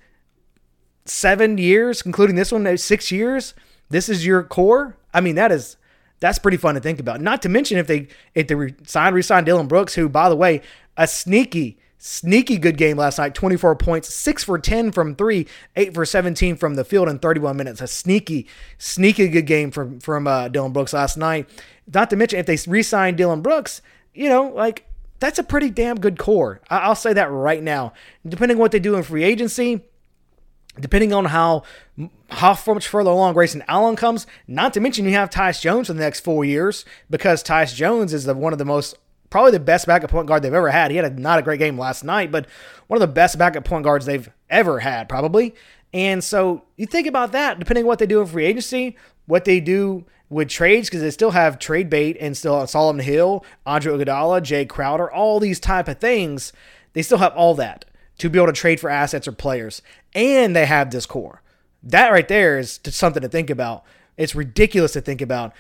seven 1.05 1.59
years, 1.59 2.01
including 2.07 2.37
this 2.37 2.51
one, 2.51 2.79
six 2.79 3.13
years, 3.13 3.53
this 3.91 4.09
is 4.09 4.25
your 4.25 4.43
core. 4.43 4.97
I 5.13 5.21
mean, 5.21 5.35
that 5.35 5.53
is 5.53 5.77
that's 6.21 6.39
pretty 6.39 6.57
fun 6.57 6.75
to 6.75 6.81
think 6.81 7.01
about. 7.01 7.21
Not 7.21 7.43
to 7.43 7.51
mention 7.51 7.77
if 7.77 7.87
they 7.87 8.09
if 8.35 8.49
they 8.49 8.75
sign 8.87 9.13
resign 9.13 9.45
Dillon 9.45 9.67
Brooks, 9.67 9.95
who 9.95 10.09
by 10.09 10.31
the 10.31 10.37
way, 10.37 10.63
a 10.97 11.07
sneaky 11.07 11.79
sneaky 11.99 12.59
good 12.59 12.77
game 12.77 12.99
last 12.99 13.19
night. 13.19 13.35
24 13.35 13.77
points 13.77 14.13
6 14.13 14.45
for 14.45 14.59
10 14.59 14.93
from 14.93 15.15
3 15.15 15.47
8 15.77 15.95
for 15.95 16.05
17 16.05 16.57
from 16.57 16.75
the 16.75 16.85
field 16.85 17.09
in 17.09 17.19
31 17.19 17.57
minutes. 17.57 17.81
A 17.81 17.87
sneaky 17.87 18.47
sneaky 18.79 19.29
good 19.29 19.47
game 19.47 19.71
from 19.71 20.01
from 20.01 20.27
uh, 20.27 20.49
Dillon 20.49 20.73
Brooks 20.73 20.93
last 20.93 21.17
night. 21.17 21.49
Not 21.93 22.11
to 22.11 22.17
mention 22.17 22.39
if 22.39 22.47
they 22.47 22.59
re-sign 22.71 23.17
Dillon 23.17 23.41
Brooks 23.41 23.81
you 24.13 24.29
know 24.29 24.49
like 24.49 24.87
that's 25.21 25.39
a 25.39 25.45
pretty 25.45 25.71
damn 25.71 25.99
good 25.99 26.19
core. 26.19 26.61
I- 26.69 26.81
I'll 26.81 26.95
say 26.95 27.13
that 27.15 27.31
right 27.31 27.63
now. 27.63 27.93
Depending 28.27 28.57
on 28.59 28.61
what 28.61 28.73
they 28.73 28.81
do 28.81 28.97
in 28.97 29.03
free 29.03 29.25
agency 29.25 29.83
depending 30.81 31.13
on 31.13 31.27
how 31.27 31.63
how 32.31 32.59
much 32.67 32.89
further 32.89 33.11
along 33.11 33.35
Grayson 33.35 33.63
Allen 33.69 33.97
comes. 33.97 34.27
Not 34.49 34.75
to 34.75 34.81
mention 34.81 35.05
you 35.05 35.13
have 35.13 35.31
Tyus 35.31 35.61
Jones 35.61 35.87
for 35.87 35.93
the 35.93 36.01
next 36.01 36.21
four 36.21 36.45
years 36.45 36.85
because 37.09 37.43
Tyus 37.45 37.75
Jones 37.75 38.13
is 38.13 38.25
the 38.25 38.35
one 38.35 38.53
of 38.53 38.59
the 38.59 38.65
most 38.65 38.97
probably 39.35 39.51
the 39.51 39.59
best 39.59 39.85
backup 39.89 40.13
point 40.13 40.29
guard 40.29 40.45
they've 40.45 40.55
ever 40.55 40.71
had. 40.71 40.93
He 40.93 40.97
had 40.97 41.07
a, 41.07 41.21
not 41.21 41.41
a 41.41 41.43
great 41.43 41.59
game 41.59 41.77
last 41.77 42.05
night, 42.05 42.31
but 42.31 42.47
one 42.87 42.97
of 42.97 43.01
the 43.01 43.13
best 43.13 43.37
backup 43.37 43.65
point 43.65 43.83
guards 43.83 44.07
they've 44.07 44.31
ever 44.49 44.79
had 44.79 45.09
probably. 45.09 45.57
And 45.93 46.23
so 46.23 46.63
you 46.77 46.87
think 46.87 47.09
about 47.09 47.33
that, 47.33 47.59
depending 47.59 47.83
on 47.83 47.89
what 47.89 47.99
they 47.99 48.07
do 48.07 48.21
in 48.21 48.29
free 48.29 48.45
agency, 48.45 48.97
what 49.27 49.45
they 49.45 49.59
do 49.59 50.05
with 50.29 50.49
trades, 50.51 50.89
because 50.89 51.03
they 51.03 51.11
still 51.11 51.33
have 51.33 51.59
trade 51.59 51.91
bait 51.91 52.17
and 52.21 52.37
still 52.37 52.65
Solomon 52.69 53.05
Hill, 53.05 53.45
Andre 53.67 53.95
Iguodala, 53.95 54.41
Jae 54.41 54.69
Crowder, 54.69 55.11
all 55.11 55.41
these 55.41 55.59
type 55.59 55.89
of 55.89 55.99
things. 55.99 56.53
They 56.93 57.03
still 57.03 57.19
have 57.19 57.35
all 57.35 57.57
that 57.57 57.87
to 58.19 58.31
be 58.31 58.39
able 58.39 58.47
to 58.47 58.53
trade 58.53 58.79
for 58.79 58.89
assets 58.89 59.27
or 59.27 59.33
players, 59.33 59.83
and 60.15 60.55
they 60.55 60.67
have 60.67 60.93
this 60.93 61.07
core. 61.07 61.43
That 61.83 62.13
right 62.13 62.29
there 62.29 62.57
is 62.57 62.79
something 62.85 63.21
to 63.23 63.29
think 63.29 63.51
about. 63.51 63.83
It's 64.17 64.37
ridiculous 64.37 64.93
to 64.93 65.01
think 65.01 65.21
about. 65.21 65.53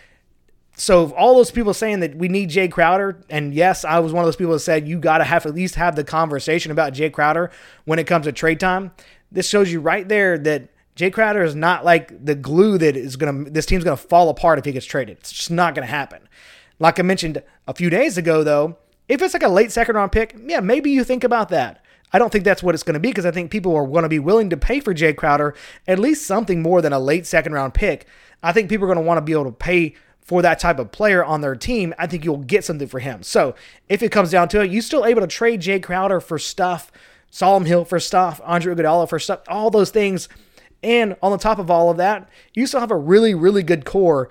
So 0.76 1.12
all 1.14 1.36
those 1.36 1.50
people 1.50 1.72
saying 1.72 2.00
that 2.00 2.16
we 2.16 2.28
need 2.28 2.50
Jae 2.50 2.70
Crowder, 2.70 3.20
and 3.30 3.54
yes, 3.54 3.84
I 3.84 4.00
was 4.00 4.12
one 4.12 4.24
of 4.24 4.26
those 4.26 4.36
people 4.36 4.54
that 4.54 4.60
said 4.60 4.88
you 4.88 4.98
got 4.98 5.18
to 5.18 5.24
have 5.24 5.46
at 5.46 5.54
least 5.54 5.76
have 5.76 5.94
the 5.94 6.04
conversation 6.04 6.72
about 6.72 6.94
Jae 6.94 7.12
Crowder 7.12 7.50
when 7.84 7.98
it 7.98 8.06
comes 8.06 8.26
to 8.26 8.32
trade 8.32 8.58
time. 8.58 8.90
This 9.30 9.48
shows 9.48 9.72
you 9.72 9.80
right 9.80 10.08
there 10.08 10.36
that 10.38 10.68
Jae 10.96 11.12
Crowder 11.12 11.42
is 11.42 11.54
not 11.54 11.84
like 11.84 12.24
the 12.24 12.34
glue 12.34 12.78
that 12.78 12.96
is 12.96 13.16
gonna. 13.16 13.50
This 13.50 13.66
team's 13.66 13.84
gonna 13.84 13.96
fall 13.96 14.28
apart 14.28 14.58
if 14.58 14.64
he 14.64 14.72
gets 14.72 14.86
traded. 14.86 15.18
It's 15.18 15.32
just 15.32 15.50
not 15.50 15.74
gonna 15.74 15.86
happen. 15.86 16.28
Like 16.78 16.98
I 16.98 17.02
mentioned 17.02 17.42
a 17.68 17.74
few 17.74 17.88
days 17.88 18.18
ago, 18.18 18.42
though, 18.42 18.76
if 19.08 19.22
it's 19.22 19.34
like 19.34 19.42
a 19.42 19.48
late 19.48 19.70
second 19.70 19.96
round 19.96 20.12
pick, 20.12 20.36
yeah, 20.46 20.60
maybe 20.60 20.90
you 20.90 21.04
think 21.04 21.24
about 21.24 21.50
that. 21.50 21.84
I 22.12 22.18
don't 22.18 22.30
think 22.30 22.44
that's 22.44 22.62
what 22.62 22.74
it's 22.76 22.84
going 22.84 22.94
to 22.94 23.00
be 23.00 23.08
because 23.08 23.26
I 23.26 23.32
think 23.32 23.50
people 23.50 23.74
are 23.74 23.86
going 23.86 24.04
to 24.04 24.08
be 24.08 24.20
willing 24.20 24.48
to 24.50 24.56
pay 24.56 24.78
for 24.78 24.94
Jae 24.94 25.16
Crowder 25.16 25.54
at 25.88 25.98
least 25.98 26.26
something 26.26 26.62
more 26.62 26.80
than 26.80 26.92
a 26.92 26.98
late 27.00 27.26
second 27.26 27.54
round 27.54 27.74
pick. 27.74 28.06
I 28.40 28.52
think 28.52 28.68
people 28.68 28.84
are 28.84 28.94
going 28.94 29.02
to 29.02 29.06
want 29.06 29.18
to 29.18 29.22
be 29.22 29.32
able 29.32 29.46
to 29.46 29.52
pay 29.52 29.94
for 30.24 30.42
that 30.42 30.58
type 30.58 30.78
of 30.78 30.90
player 30.90 31.24
on 31.24 31.42
their 31.42 31.54
team. 31.54 31.94
I 31.98 32.06
think 32.06 32.24
you'll 32.24 32.38
get 32.38 32.64
something 32.64 32.88
for 32.88 32.98
him. 32.98 33.22
So 33.22 33.54
if 33.88 34.02
it 34.02 34.10
comes 34.10 34.30
down 34.30 34.48
to 34.48 34.62
it, 34.62 34.70
you 34.70 34.80
still 34.80 35.04
able 35.04 35.20
to 35.20 35.26
trade 35.26 35.60
Jae 35.60 35.82
Crowder 35.82 36.20
for 36.20 36.38
stuff, 36.38 36.90
Solomon 37.30 37.68
Hill 37.68 37.84
for 37.84 38.00
stuff, 38.00 38.40
Andre 38.44 38.74
Iguodala 38.74 39.08
for 39.08 39.18
stuff, 39.18 39.40
all 39.48 39.70
those 39.70 39.90
things. 39.90 40.28
And 40.82 41.16
on 41.22 41.30
the 41.30 41.38
top 41.38 41.58
of 41.58 41.70
all 41.70 41.90
of 41.90 41.98
that, 41.98 42.28
you 42.54 42.66
still 42.66 42.80
have 42.80 42.90
a 42.90 42.96
really, 42.96 43.34
really 43.34 43.62
good 43.62 43.84
core 43.84 44.30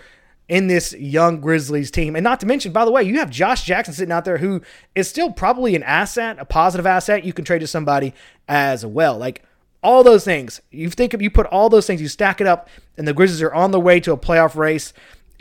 in 0.50 0.68
this 0.68 0.94
young 0.94 1.40
Grizzlies 1.40 1.90
team. 1.90 2.16
And 2.16 2.24
not 2.24 2.40
to 2.42 2.46
mention, 2.46 2.74
by 2.74 2.86
the 2.86 2.92
way, 2.92 3.04
you 3.04 3.20
have 3.20 3.30
Josh 3.30 3.64
Jackson 3.64 3.94
sitting 3.94 4.12
out 4.12 4.26
there 4.26 4.40
who 4.40 4.62
is 4.94 5.08
still 5.08 5.32
probably 5.32 5.76
an 5.76 5.84
asset, 5.84 6.38
a 6.40 6.46
positive 6.46 6.86
asset 6.86 7.24
you 7.24 7.34
can 7.34 7.46
trade 7.46 7.60
to 7.60 7.68
somebody 7.68 8.14
as 8.48 8.86
well. 8.86 9.18
Like 9.18 9.44
all 9.84 10.04
those 10.04 10.24
things. 10.24 10.62
You 10.72 10.90
think 10.90 11.14
if 11.14 11.22
you 11.22 11.30
put 11.30 11.46
all 11.48 11.70
those 11.70 11.86
things, 11.86 12.02
you 12.02 12.08
stack 12.08 12.42
it 12.42 12.48
up, 12.48 12.70
and 12.98 13.08
the 13.08 13.14
Grizzlies 13.14 13.42
are 13.42 13.54
on 13.54 13.72
the 13.72 13.80
way 13.80 14.00
to 14.00 14.14
a 14.14 14.18
playoff 14.18 14.56
race 14.56 14.94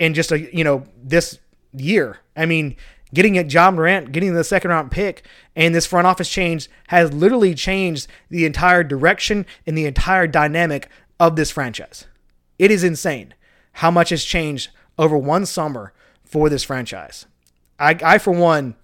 in 0.02 0.14
just 0.14 0.32
a 0.32 0.40
you 0.54 0.64
know 0.64 0.84
this 1.00 1.38
year. 1.72 2.18
I 2.36 2.44
mean, 2.44 2.74
getting 3.14 3.38
at 3.38 3.52
Ja 3.52 3.70
Morant, 3.70 4.10
getting 4.10 4.34
the 4.34 4.42
second 4.42 4.72
round 4.72 4.90
pick, 4.90 5.24
and 5.54 5.72
this 5.72 5.86
front 5.86 6.08
office 6.08 6.28
change 6.28 6.68
has 6.88 7.12
literally 7.12 7.54
changed 7.54 8.08
the 8.28 8.44
entire 8.44 8.82
direction 8.82 9.46
and 9.64 9.78
the 9.78 9.86
entire 9.86 10.26
dynamic 10.26 10.88
of 11.20 11.36
this 11.36 11.52
franchise. 11.52 12.06
It 12.58 12.72
is 12.72 12.82
insane 12.82 13.34
how 13.74 13.92
much 13.92 14.10
has 14.10 14.24
changed 14.24 14.70
over 14.98 15.16
one 15.16 15.46
summer 15.46 15.92
for 16.24 16.48
this 16.48 16.64
franchise. 16.64 17.26
I, 17.78 17.96
I 18.04 18.18
for 18.18 18.32
one, 18.32 18.74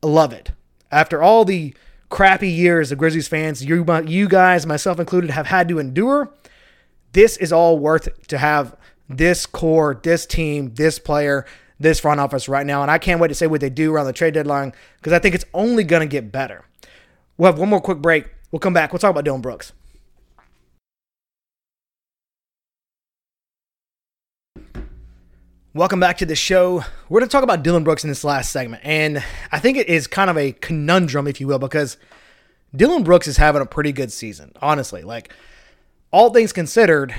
love 0.00 0.32
it. 0.32 0.52
After 0.92 1.20
all 1.20 1.44
the 1.44 1.74
crappy 2.08 2.48
years 2.48 2.90
the 2.90 2.96
Grizzlies 2.96 3.26
fans, 3.26 3.64
you, 3.64 3.84
you 4.06 4.28
guys, 4.28 4.64
myself 4.64 5.00
included, 5.00 5.30
have 5.30 5.46
had 5.46 5.68
to 5.68 5.80
endure, 5.80 6.32
this 7.12 7.36
is 7.36 7.52
all 7.52 7.80
worth 7.80 8.28
to 8.28 8.38
have 8.38 8.76
this 9.08 9.46
core, 9.46 9.98
this 10.02 10.26
team, 10.26 10.74
this 10.74 10.98
player, 10.98 11.46
this 11.78 12.00
front 12.00 12.20
office 12.20 12.48
right 12.48 12.66
now. 12.66 12.82
And 12.82 12.90
I 12.90 12.98
can't 12.98 13.20
wait 13.20 13.28
to 13.28 13.34
see 13.34 13.46
what 13.46 13.60
they 13.60 13.70
do 13.70 13.92
around 13.92 14.06
the 14.06 14.12
trade 14.12 14.34
deadline 14.34 14.72
because 14.96 15.12
I 15.12 15.18
think 15.18 15.34
it's 15.34 15.44
only 15.54 15.84
going 15.84 16.00
to 16.00 16.06
get 16.06 16.32
better. 16.32 16.64
We'll 17.36 17.50
have 17.50 17.58
one 17.58 17.68
more 17.68 17.80
quick 17.80 17.98
break. 17.98 18.28
We'll 18.50 18.60
come 18.60 18.72
back. 18.72 18.92
We'll 18.92 19.00
talk 19.00 19.10
about 19.10 19.24
Dillon 19.24 19.40
Brooks. 19.40 19.72
Welcome 25.74 26.00
back 26.00 26.16
to 26.18 26.26
the 26.26 26.34
show. 26.34 26.82
We're 27.10 27.20
going 27.20 27.28
to 27.28 27.32
talk 27.32 27.44
about 27.44 27.62
Dillon 27.62 27.84
Brooks 27.84 28.02
in 28.02 28.08
this 28.08 28.24
last 28.24 28.50
segment. 28.50 28.82
And 28.82 29.22
I 29.52 29.58
think 29.58 29.76
it 29.76 29.90
is 29.90 30.06
kind 30.06 30.30
of 30.30 30.38
a 30.38 30.52
conundrum, 30.52 31.26
if 31.26 31.38
you 31.38 31.46
will, 31.46 31.58
because 31.58 31.98
Dillon 32.74 33.04
Brooks 33.04 33.28
is 33.28 33.36
having 33.36 33.60
a 33.60 33.66
pretty 33.66 33.92
good 33.92 34.10
season, 34.10 34.52
honestly. 34.62 35.02
Like, 35.02 35.34
all 36.12 36.32
things 36.32 36.54
considered, 36.54 37.14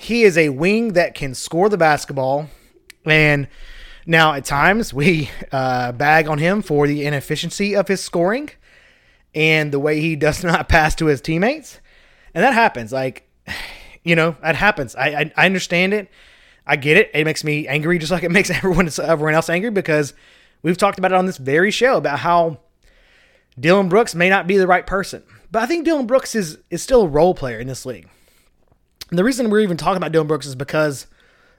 he 0.00 0.22
is 0.22 0.38
a 0.38 0.48
wing 0.50 0.92
that 0.92 1.16
can 1.16 1.34
score 1.34 1.68
the 1.68 1.76
basketball. 1.76 2.48
And 3.04 3.48
now, 4.06 4.32
at 4.32 4.44
times, 4.44 4.94
we 4.94 5.28
uh, 5.50 5.90
bag 5.90 6.28
on 6.28 6.38
him 6.38 6.62
for 6.62 6.86
the 6.86 7.04
inefficiency 7.04 7.74
of 7.74 7.88
his 7.88 8.00
scoring 8.00 8.50
and 9.34 9.72
the 9.72 9.80
way 9.80 10.00
he 10.00 10.14
does 10.26 10.44
not 10.44 10.68
pass 10.68 10.94
to 10.96 11.06
his 11.06 11.20
teammates. 11.20 11.80
And 12.32 12.44
that 12.44 12.54
happens. 12.54 12.92
Like, 12.92 13.28
you 14.04 14.14
know, 14.14 14.36
that 14.40 14.54
happens. 14.54 14.94
I, 14.94 15.06
I, 15.06 15.32
I 15.36 15.46
understand 15.46 15.92
it. 15.92 16.08
I 16.64 16.76
get 16.76 16.96
it. 16.96 17.10
It 17.12 17.24
makes 17.24 17.42
me 17.42 17.66
angry 17.66 17.98
just 17.98 18.12
like 18.12 18.22
it 18.22 18.30
makes 18.30 18.50
everyone 18.50 18.88
everyone 19.02 19.34
else 19.34 19.50
angry 19.50 19.70
because 19.70 20.14
we've 20.62 20.78
talked 20.78 21.00
about 21.00 21.10
it 21.10 21.16
on 21.16 21.26
this 21.26 21.38
very 21.38 21.72
show 21.72 21.96
about 21.96 22.20
how 22.20 22.60
Dillon 23.58 23.88
Brooks 23.88 24.14
may 24.14 24.28
not 24.28 24.46
be 24.46 24.58
the 24.58 24.68
right 24.68 24.86
person. 24.86 25.24
But 25.50 25.64
I 25.64 25.66
think 25.66 25.84
Dillon 25.84 26.06
Brooks 26.06 26.36
is 26.36 26.58
is 26.70 26.84
still 26.84 27.02
a 27.02 27.08
role 27.08 27.34
player 27.34 27.58
in 27.58 27.66
this 27.66 27.84
league. 27.84 28.08
And 29.10 29.18
the 29.18 29.24
reason 29.24 29.50
we're 29.50 29.60
even 29.60 29.76
talking 29.76 29.96
about 29.96 30.12
Dillon 30.12 30.26
Brooks 30.26 30.46
is 30.46 30.54
because 30.54 31.06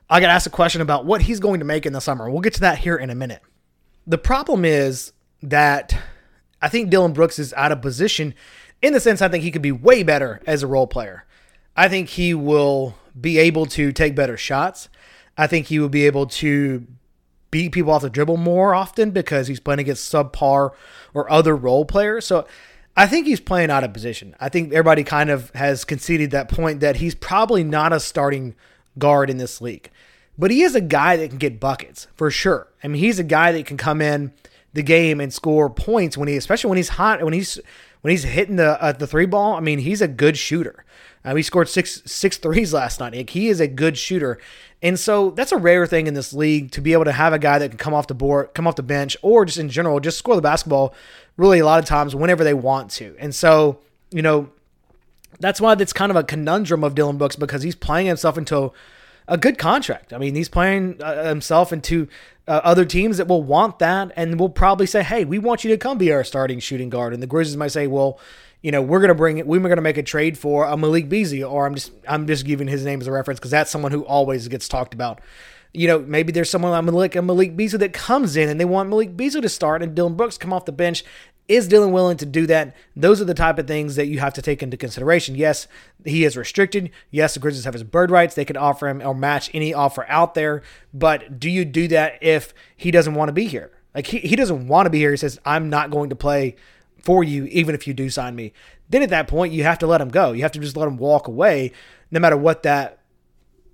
I 0.10 0.20
got 0.20 0.30
asked 0.30 0.48
a 0.48 0.52
question 0.52 0.82
about 0.82 1.06
what 1.06 1.24
he's 1.24 1.40
going 1.40 1.60
to 1.60 1.66
make 1.66 1.86
in 1.86 1.94
the 1.94 2.02
summer. 2.02 2.30
We'll 2.30 2.42
get 2.42 2.54
to 2.56 2.60
that 2.62 2.80
here 2.80 2.96
in 2.96 3.10
a 3.10 3.16
minute. 3.16 3.42
The 4.08 4.18
problem 4.18 4.66
is 4.66 5.14
that 5.42 5.98
I 6.62 6.70
think 6.70 6.90
Dillon 6.90 7.14
Brooks 7.14 7.40
is 7.40 7.54
out 7.54 7.72
of 7.72 7.82
position 7.82 8.34
in 8.82 8.94
the 8.94 9.00
sense 9.00 9.22
I 9.22 9.30
think 9.30 9.44
he 9.44 9.52
could 9.52 9.62
be 9.62 9.72
way 9.72 10.04
better 10.04 10.42
as 10.46 10.64
a 10.64 10.68
role 10.68 10.88
player. 10.88 11.26
I 11.76 11.88
think 11.88 12.10
he 12.10 12.34
will 12.34 12.96
be 13.20 13.38
able 13.38 13.66
to 13.68 13.92
take 13.92 14.16
better 14.16 14.38
shots. 14.38 14.90
I 15.38 15.48
think 15.48 15.68
he 15.68 15.80
will 15.80 15.90
be 15.90 16.06
able 16.06 16.26
to 16.28 16.86
beat 17.52 17.72
people 17.72 17.92
off 17.92 18.02
the 18.02 18.10
dribble 18.10 18.38
more 18.38 18.76
often 18.76 19.12
because 19.12 19.48
he's 19.48 19.60
playing 19.60 19.80
against 19.80 20.12
subpar 20.12 20.72
or 21.14 21.32
other 21.32 21.56
role 21.56 21.86
players. 21.86 22.26
So 22.26 22.46
I 23.00 23.08
think 23.08 23.28
he's 23.28 23.40
playing 23.40 23.72
out 23.72 23.86
of 23.86 23.94
position. 23.94 24.36
I 24.42 24.50
think 24.50 24.74
everybody 24.74 25.06
kind 25.06 25.30
of 25.30 25.52
has 25.52 25.86
conceded 25.86 26.32
that 26.32 26.50
point 26.50 26.82
that 26.82 26.98
he's 26.98 27.16
probably 27.16 27.64
not 27.64 27.94
a 27.94 28.00
starting 28.02 28.56
guard 28.98 29.30
in 29.30 29.38
this 29.38 29.62
league. 29.62 29.90
But 30.38 30.52
he 30.52 30.64
is 30.64 30.76
a 30.76 30.82
guy 30.82 31.16
that 31.16 31.30
can 31.30 31.38
get 31.38 31.62
buckets 31.62 32.08
for 32.18 32.30
sure. 32.30 32.68
I 32.84 32.90
mean, 32.90 33.02
he's 33.02 33.18
a 33.18 33.24
guy 33.24 33.54
that 33.54 33.66
can 33.66 33.78
come 33.78 34.02
in 34.02 34.34
the 34.74 34.84
game 34.84 35.22
and 35.22 35.34
score 35.34 35.70
points 35.70 36.18
when 36.18 36.28
he, 36.28 36.36
especially 36.36 36.68
when 36.68 36.76
he's 36.76 36.90
hot, 36.90 37.24
when 37.24 37.32
he's 37.32 37.58
when 38.02 38.12
he's 38.12 38.24
hitting 38.24 38.58
the 38.58 38.82
uh, 38.84 38.92
the 38.92 39.08
three 39.08 39.26
ball. 39.26 39.54
I 39.56 39.62
mean, 39.62 39.80
he's 39.80 40.02
a 40.02 40.08
good 40.10 40.38
shooter. 40.38 40.84
Um, 41.26 41.36
he 41.36 41.44
scored 41.44 41.68
six 41.68 42.02
six 42.06 42.38
threes 42.38 42.74
last 42.74 43.00
night. 43.00 43.14
Like, 43.14 43.30
he 43.32 43.50
is 43.50 43.60
a 43.60 43.68
good 43.68 43.98
shooter, 43.98 44.40
and 44.82 45.00
so 45.00 45.32
that's 45.32 45.52
a 45.52 45.58
rare 45.58 45.86
thing 45.86 46.08
in 46.08 46.14
this 46.14 46.34
league 46.34 46.72
to 46.72 46.82
be 46.82 46.94
able 46.94 47.06
to 47.06 47.12
have 47.12 47.34
a 47.34 47.40
guy 47.40 47.60
that 47.60 47.70
can 47.70 47.78
come 47.78 47.94
off 47.94 48.08
the 48.08 48.14
board, 48.14 48.54
come 48.54 48.68
off 48.68 48.76
the 48.76 48.84
bench, 48.84 49.18
or 49.22 49.46
just 49.46 49.58
in 49.58 49.70
general, 49.70 50.00
just 50.00 50.18
score 50.18 50.36
the 50.36 50.42
basketball. 50.42 50.94
Really, 51.38 51.60
a 51.60 51.66
lot 51.66 51.80
of 51.80 51.86
times 51.86 52.16
whenever 52.16 52.44
they 52.44 52.54
want 52.54 52.92
to, 52.92 53.16
and 53.20 53.34
so 53.36 53.80
you 54.12 54.22
know 54.22 54.50
that's 55.40 55.62
why 55.62 55.76
that's 55.76 55.94
kind 55.94 56.10
of 56.10 56.16
a 56.16 56.24
conundrum 56.24 56.84
of 56.84 56.96
Dillon 56.96 57.18
Brooks 57.18 57.36
because 57.36 57.64
he's 57.64 57.76
playing 57.76 58.08
himself 58.08 58.38
into 58.38 58.72
a 59.28 59.38
good 59.38 59.58
contract. 59.58 60.12
I 60.12 60.18
mean, 60.18 60.36
he's 60.36 60.50
playing 60.50 61.02
uh, 61.02 61.26
himself 61.26 61.72
into 61.72 62.08
uh, 62.48 62.62
other 62.64 62.84
teams 62.84 63.18
that 63.18 63.28
will 63.28 63.44
want 63.44 63.80
that 63.80 64.12
and 64.16 64.40
will 64.40 64.50
probably 64.50 64.88
say, 64.88 65.04
"Hey, 65.04 65.24
we 65.24 65.38
want 65.38 65.64
you 65.64 65.70
to 65.72 65.78
come 65.78 65.98
be 65.98 66.12
our 66.12 66.24
starting 66.24 66.60
shooting 66.60 66.90
guard." 66.90 67.14
And 67.14 67.22
the 67.22 67.28
Grizzlies 67.28 67.58
might 67.58 67.72
say, 67.72 67.88
"Well, 67.88 68.20
you 68.62 68.72
know, 68.72 68.82
we're 68.82 69.00
gonna 69.00 69.16
bring 69.16 69.38
it. 69.38 69.48
We're 69.48 69.60
gonna 69.60 69.82
make 69.82 69.98
a 69.98 70.04
trade 70.04 70.38
for 70.38 70.66
a 70.66 70.76
Malik 70.76 71.08
Beasley, 71.08 71.44
or 71.44 71.66
I'm 71.66 71.76
just 71.76 71.92
I'm 72.08 72.28
just 72.28 72.46
giving 72.46 72.68
his 72.68 72.84
name 72.84 73.00
as 73.00 73.08
a 73.08 73.12
reference 73.12 73.40
because 73.40 73.52
that's 73.52 73.72
someone 73.72 73.92
who 73.92 74.06
always 74.06 74.48
gets 74.48 74.68
talked 74.68 74.94
about. 74.94 75.22
You 75.74 75.88
know, 75.88 76.00
maybe 76.00 76.32
there's 76.32 76.50
someone 76.50 76.72
like 76.72 76.84
Malik, 76.84 77.16
a 77.16 77.22
Malik 77.22 77.56
Beasley 77.56 77.80
that 77.80 77.94
comes 77.94 78.36
in 78.36 78.50
and 78.50 78.60
they 78.60 78.66
want 78.66 78.90
Malik 78.90 79.16
Beasley 79.16 79.42
to 79.42 79.50
start 79.50 79.84
and 79.84 79.96
Dillon 79.96 80.16
Brooks 80.16 80.38
come 80.38 80.52
off 80.52 80.66
the 80.66 80.72
bench 80.72 81.04
Is 81.48 81.68
Dillon 81.68 81.92
willing 81.92 82.18
to 82.18 82.28
do 82.28 82.46
that? 82.46 82.76
Those 82.96 83.20
are 83.22 83.26
the 83.26 83.34
type 83.34 83.58
of 83.58 83.66
things 83.66 83.96
that 83.96 84.06
you 84.06 84.20
have 84.20 84.36
to 84.36 84.42
take 84.42 84.62
into 84.62 84.78
consideration. 84.78 85.34
Yes, 85.34 85.68
he 86.06 86.24
is 86.24 86.38
restricted. 86.38 86.92
Yes, 87.10 87.34
the 87.34 87.40
Grizzlies 87.40 87.66
have 87.66 87.74
his 87.74 87.84
bird 87.84 88.12
rights. 88.12 88.36
They 88.36 88.46
can 88.46 88.56
offer 88.56 88.88
him 88.88 89.02
or 89.02 89.16
match 89.16 89.50
any 89.54 89.74
offer 89.74 90.06
out 90.08 90.36
there. 90.36 90.62
But 90.94 91.40
do 91.40 91.50
you 91.50 91.66
do 91.66 91.88
that 91.88 92.22
if 92.22 92.54
he 92.78 92.92
doesn't 92.92 93.16
want 93.16 93.30
to 93.30 93.34
be 93.34 93.46
here? 93.46 93.72
Like 93.96 94.06
he, 94.06 94.20
he 94.20 94.36
doesn't 94.36 94.68
want 94.68 94.86
to 94.86 94.92
be 94.92 95.00
here. 95.00 95.10
He 95.10 95.18
says, 95.18 95.40
I'm 95.44 95.70
not 95.72 95.90
going 95.90 96.12
to 96.12 96.16
play 96.16 96.56
for 97.04 97.24
you, 97.24 97.46
even 97.46 97.76
if 97.76 97.88
you 97.88 97.94
do 97.94 98.10
sign 98.10 98.36
me. 98.36 98.54
Then 98.90 99.04
at 99.04 99.10
that 99.10 99.28
point, 99.28 99.54
you 99.54 99.64
have 99.64 99.80
to 99.80 99.88
let 99.88 100.02
him 100.02 100.10
go. 100.10 100.32
You 100.32 100.42
have 100.42 100.52
to 100.54 100.60
just 100.60 100.78
let 100.78 100.88
him 100.88 100.98
walk 100.98 101.28
away, 101.28 101.72
no 102.12 102.20
matter 102.20 102.38
what 102.38 102.64
that 102.64 103.00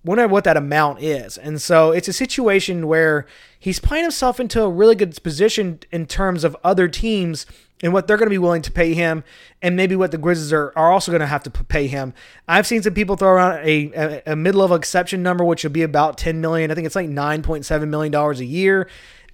whatever 0.05 0.31
what 0.31 0.43
that 0.43 0.55
amount 0.55 1.01
is. 1.01 1.35
And 1.37 1.59
so 1.59 1.91
it's 1.91 2.07
a 2.07 2.13
situation 2.13 2.87
where 2.87 3.25
he's 3.57 3.79
playing 3.79 4.03
himself 4.03 4.39
into 4.39 4.61
a 4.61 4.69
really 4.69 4.95
good 4.95 5.21
position 5.23 5.79
in 5.91 6.05
terms 6.05 6.43
of 6.43 6.55
other 6.63 6.87
teams 6.87 7.47
and 7.81 7.91
what 7.91 8.07
they're 8.07 8.17
going 8.17 8.27
to 8.27 8.33
be 8.33 8.37
willing 8.37 8.61
to 8.61 8.71
pay 8.71 8.93
him, 8.93 9.23
and 9.61 9.75
maybe 9.75 9.95
what 9.97 10.11
the 10.11 10.17
Grizzlies 10.17 10.53
are, 10.53 10.71
are 10.77 10.91
also 10.91 11.11
going 11.11 11.19
to 11.19 11.27
have 11.27 11.43
to 11.43 11.49
pay 11.51 11.87
him. 11.87 12.13
I've 12.47 12.65
seen 12.65 12.81
some 12.81 12.93
people 12.93 13.17
throw 13.17 13.29
around 13.29 13.67
a, 13.67 13.91
a, 13.93 14.23
a 14.27 14.35
mid-level 14.35 14.77
exception 14.77 15.21
number, 15.21 15.43
which 15.43 15.63
would 15.63 15.73
be 15.73 15.81
about 15.81 16.17
10 16.17 16.39
million. 16.39 16.71
I 16.71 16.75
think 16.75 16.85
it's 16.85 16.95
like 16.95 17.09
9.7 17.09 17.87
million 17.89 18.11
dollars 18.11 18.39
a 18.39 18.45
year. 18.45 18.89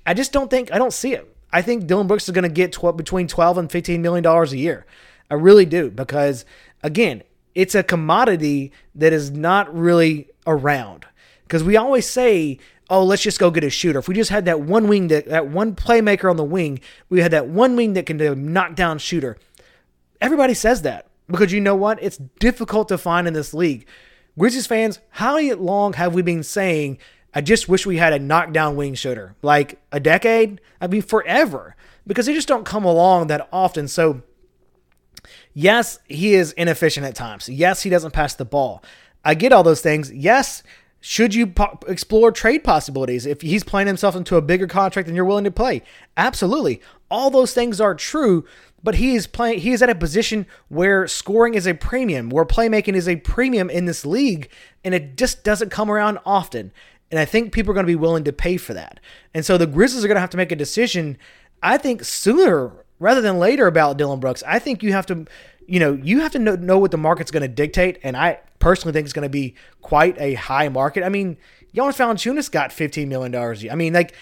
I 0.05 0.15
just 0.15 0.31
don't 0.31 0.49
think 0.49 0.73
I 0.73 0.79
don't 0.79 0.93
see 0.93 1.13
it. 1.13 1.35
I 1.53 1.61
think 1.61 1.87
Dillon 1.87 2.07
Brooks 2.07 2.27
is 2.27 2.31
going 2.31 2.43
to 2.43 2.49
get 2.49 2.71
12, 2.71 2.95
between 2.97 3.27
12 3.27 3.57
and 3.57 3.71
15 3.71 4.01
million 4.01 4.23
dollars 4.23 4.53
a 4.53 4.57
year. 4.57 4.85
I 5.29 5.35
really 5.35 5.65
do 5.65 5.89
because 5.89 6.45
again, 6.83 7.23
it's 7.55 7.75
a 7.75 7.83
commodity 7.83 8.71
that 8.95 9.13
is 9.13 9.31
not 9.31 9.73
really 9.75 10.29
around. 10.47 11.05
Because 11.43 11.63
we 11.63 11.75
always 11.75 12.09
say, 12.09 12.59
oh, 12.89 13.03
let's 13.03 13.21
just 13.21 13.39
go 13.39 13.51
get 13.51 13.63
a 13.63 13.69
shooter. 13.69 13.99
If 13.99 14.07
we 14.07 14.15
just 14.15 14.29
had 14.29 14.45
that 14.45 14.61
one 14.61 14.87
wing, 14.87 15.07
that, 15.09 15.25
that 15.27 15.47
one 15.47 15.75
playmaker 15.75 16.29
on 16.29 16.37
the 16.37 16.43
wing, 16.43 16.79
we 17.09 17.21
had 17.21 17.31
that 17.31 17.47
one 17.47 17.75
wing 17.75 17.93
that 17.93 18.05
can 18.05 18.17
do 18.17 18.31
a 18.31 18.35
knockdown 18.35 18.99
shooter. 18.99 19.37
Everybody 20.21 20.53
says 20.53 20.83
that 20.83 21.07
because 21.27 21.51
you 21.51 21.59
know 21.59 21.75
what? 21.75 22.01
It's 22.01 22.17
difficult 22.17 22.87
to 22.89 22.97
find 22.97 23.27
in 23.27 23.33
this 23.33 23.53
league. 23.53 23.85
Grizzlies 24.39 24.67
fans, 24.67 24.99
how 25.09 25.39
long 25.55 25.93
have 25.93 26.13
we 26.13 26.21
been 26.21 26.43
saying, 26.43 26.97
I 27.33 27.41
just 27.41 27.69
wish 27.69 27.85
we 27.85 27.97
had 27.97 28.13
a 28.13 28.19
knockdown 28.19 28.75
wing 28.75 28.93
shooter? 28.93 29.35
Like 29.41 29.81
a 29.91 29.99
decade? 29.99 30.59
I 30.79 30.87
mean, 30.87 31.01
forever. 31.01 31.75
Because 32.05 32.25
they 32.25 32.33
just 32.33 32.47
don't 32.47 32.65
come 32.65 32.83
along 32.83 33.27
that 33.27 33.47
often. 33.53 33.87
So, 33.87 34.21
yes, 35.53 35.99
he 36.07 36.33
is 36.33 36.51
inefficient 36.53 37.05
at 37.05 37.15
times. 37.15 37.47
Yes, 37.47 37.83
he 37.83 37.89
doesn't 37.89 38.11
pass 38.11 38.33
the 38.33 38.45
ball. 38.45 38.83
I 39.23 39.35
get 39.35 39.53
all 39.53 39.63
those 39.63 39.81
things. 39.81 40.11
Yes, 40.11 40.63
should 40.99 41.33
you 41.33 41.47
po- 41.47 41.79
explore 41.87 42.31
trade 42.31 42.63
possibilities 42.63 43.25
if 43.25 43.41
he's 43.41 43.63
playing 43.63 43.87
himself 43.87 44.15
into 44.15 44.35
a 44.35 44.41
bigger 44.41 44.67
contract 44.67 45.07
than 45.07 45.15
you're 45.15 45.25
willing 45.25 45.43
to 45.43 45.51
play? 45.51 45.81
Absolutely. 46.15 46.81
All 47.09 47.29
those 47.29 47.53
things 47.53 47.81
are 47.81 47.95
true, 47.95 48.45
but 48.83 48.95
he 48.95 49.15
is 49.15 49.27
playing 49.27 49.59
he 49.59 49.71
is 49.71 49.81
at 49.81 49.89
a 49.89 49.95
position 49.95 50.45
where 50.69 51.07
scoring 51.07 51.55
is 51.55 51.67
a 51.67 51.73
premium, 51.73 52.29
where 52.29 52.45
playmaking 52.45 52.93
is 52.93 53.07
a 53.07 53.15
premium 53.17 53.69
in 53.69 53.85
this 53.85 54.05
league, 54.05 54.49
and 54.83 54.93
it 54.93 55.17
just 55.17 55.43
doesn't 55.43 55.69
come 55.69 55.89
around 55.89 56.19
often. 56.25 56.71
And 57.11 57.19
I 57.19 57.25
think 57.25 57.51
people 57.51 57.71
are 57.71 57.73
going 57.75 57.85
to 57.85 57.91
be 57.91 57.95
willing 57.95 58.23
to 58.23 58.33
pay 58.33 58.57
for 58.57 58.73
that. 58.73 58.99
And 59.33 59.45
so 59.45 59.57
the 59.57 59.67
Grizzlies 59.67 60.03
are 60.03 60.07
going 60.07 60.15
to 60.15 60.21
have 60.21 60.29
to 60.31 60.37
make 60.37 60.51
a 60.51 60.55
decision, 60.55 61.17
I 61.61 61.77
think, 61.77 62.03
sooner 62.03 62.71
rather 62.99 63.21
than 63.21 63.37
later 63.37 63.67
about 63.67 63.97
Dillon 63.97 64.19
Brooks. 64.19 64.43
I 64.47 64.59
think 64.59 64.81
you 64.81 64.93
have 64.93 65.05
to 65.07 65.25
you 65.71 65.79
know, 65.79 65.93
you 65.93 66.19
have 66.19 66.33
to 66.33 66.39
know, 66.39 66.55
know 66.55 66.77
what 66.77 66.91
the 66.91 66.97
market's 66.97 67.31
going 67.31 67.41
to 67.41 67.47
dictate. 67.47 67.97
And 68.03 68.17
I 68.17 68.39
personally 68.59 68.91
think 68.91 69.05
it's 69.05 69.13
going 69.13 69.23
to 69.25 69.29
be 69.29 69.55
quite 69.81 70.19
a 70.19 70.33
high 70.33 70.67
market. 70.67 71.01
I 71.01 71.07
mean, 71.07 71.37
Jonas 71.73 71.97
Valanciunas 71.97 72.51
got 72.51 72.71
$15 72.71 73.07
million. 73.07 73.33
I 73.71 73.75
mean, 73.75 73.93
like, 73.93 74.13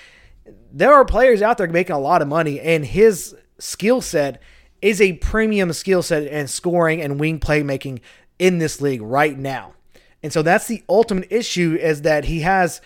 there 0.72 0.94
are 0.94 1.04
players 1.06 1.42
out 1.42 1.58
there 1.58 1.68
making 1.68 1.96
a 1.96 2.00
lot 2.00 2.22
of 2.22 2.28
money, 2.28 2.60
and 2.60 2.86
his 2.86 3.36
skill 3.58 4.00
set 4.00 4.40
is 4.82 5.02
a 5.02 5.14
premium 5.14 5.74
skill 5.74 6.04
set 6.04 6.28
and 6.28 6.48
scoring 6.48 7.02
and 7.02 7.20
wing 7.20 7.40
playmaking 7.40 8.00
in 8.38 8.60
this 8.60 8.80
league 8.80 9.02
right 9.02 9.38
now. 9.38 9.74
And 10.22 10.34
so 10.34 10.42
that's 10.42 10.68
the 10.68 10.84
ultimate 10.90 11.32
issue 11.32 11.78
is 11.80 12.02
that 12.02 12.26
he 12.26 12.42
has 12.42 12.82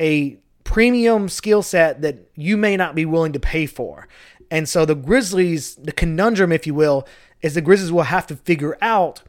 a 0.00 0.38
premium 0.64 1.28
skill 1.28 1.62
set 1.62 2.02
that 2.02 2.18
you 2.34 2.56
may 2.56 2.76
not 2.76 2.94
be 2.94 3.04
willing 3.04 3.32
to 3.32 3.40
pay 3.40 3.66
for. 3.66 4.08
And 4.50 4.68
so 4.68 4.84
the 4.84 4.94
Grizzlies, 4.94 5.74
the 5.76 5.92
conundrum, 5.92 6.52
if 6.52 6.66
you 6.66 6.74
will, 6.74 7.06
is 7.42 7.54
the 7.54 7.60
Grizzlies 7.60 7.92
will 7.92 8.04
have 8.04 8.26
to 8.28 8.36
figure 8.36 8.76
out 8.80 9.22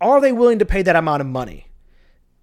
are 0.00 0.20
they 0.20 0.32
willing 0.32 0.58
to 0.58 0.66
pay 0.66 0.82
that 0.82 0.96
amount 0.96 1.22
of 1.22 1.26
money 1.26 1.68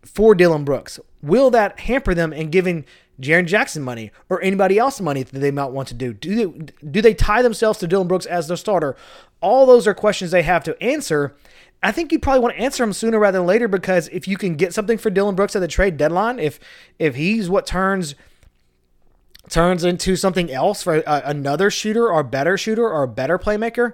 for 0.02 0.34
Dillon 0.34 0.64
Brooks? 0.64 1.00
Will 1.22 1.50
that 1.52 1.82
hamper 1.82 2.14
them 2.14 2.34
in 2.34 2.50
giving 2.50 2.86
Jaren 3.22 3.46
Jackson 3.46 3.84
money 3.84 4.12
or 4.30 4.42
anybody 4.42 4.80
else 4.80 5.00
money 5.00 5.24
that 5.24 5.40
they 5.40 5.52
might 5.52 5.72
want 5.72 5.88
to 5.90 5.94
do? 5.94 6.14
Do 6.14 6.36
they, 6.36 6.74
do 6.86 7.02
they 7.02 7.14
tie 7.14 7.42
themselves 7.42 7.80
to 7.80 7.88
Dillon 7.88 8.08
Brooks 8.08 8.26
as 8.26 8.48
their 8.48 8.58
starter? 8.58 8.96
All 9.40 9.66
those 9.66 9.88
are 9.88 9.94
questions 9.94 10.32
they 10.32 10.42
have 10.42 10.64
to 10.64 10.82
answer. 10.82 11.36
I 11.84 11.92
think 11.92 12.14
you 12.14 12.20
probably 12.20 12.40
want 12.40 12.56
to 12.56 12.62
answer 12.62 12.82
him 12.84 12.94
sooner 12.94 13.20
rather 13.20 13.40
than 13.40 13.46
later 13.46 13.68
because 13.68 14.08
if 14.08 14.26
you 14.26 14.38
can 14.38 14.56
get 14.56 14.74
something 14.74 14.98
for 14.98 15.10
Dillon 15.10 15.36
Brooks 15.36 15.56
at 15.56 15.60
the 15.60 15.68
trade 15.68 15.98
deadline, 15.98 16.40
if 16.40 16.60
if 16.98 17.16
he's 17.16 17.50
what 17.50 17.66
turns 17.66 18.16
turns 19.50 19.84
into 19.84 20.16
something 20.16 20.50
else 20.50 20.82
for 20.82 20.96
a, 20.96 21.22
another 21.26 21.70
shooter 21.70 22.10
or 22.10 22.24
better 22.24 22.58
shooter 22.58 22.90
or 22.90 23.04
a 23.04 23.08
better 23.08 23.38
playmaker, 23.38 23.94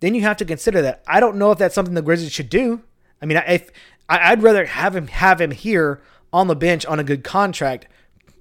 then 0.00 0.14
you 0.14 0.22
have 0.22 0.38
to 0.38 0.46
consider 0.46 0.80
that. 0.80 1.02
I 1.06 1.20
don't 1.20 1.36
know 1.36 1.50
if 1.50 1.58
that's 1.58 1.74
something 1.74 1.94
the 1.94 2.00
Grizzlies 2.00 2.32
should 2.32 2.48
do. 2.48 2.82
I 3.20 3.26
mean, 3.26 3.36
if 3.46 3.70
I'd 4.08 4.42
rather 4.42 4.64
have 4.64 4.96
him 4.96 5.08
have 5.08 5.38
him 5.38 5.50
here 5.50 6.00
on 6.32 6.46
the 6.46 6.56
bench 6.56 6.86
on 6.86 6.98
a 6.98 7.04
good 7.04 7.22
contract 7.22 7.86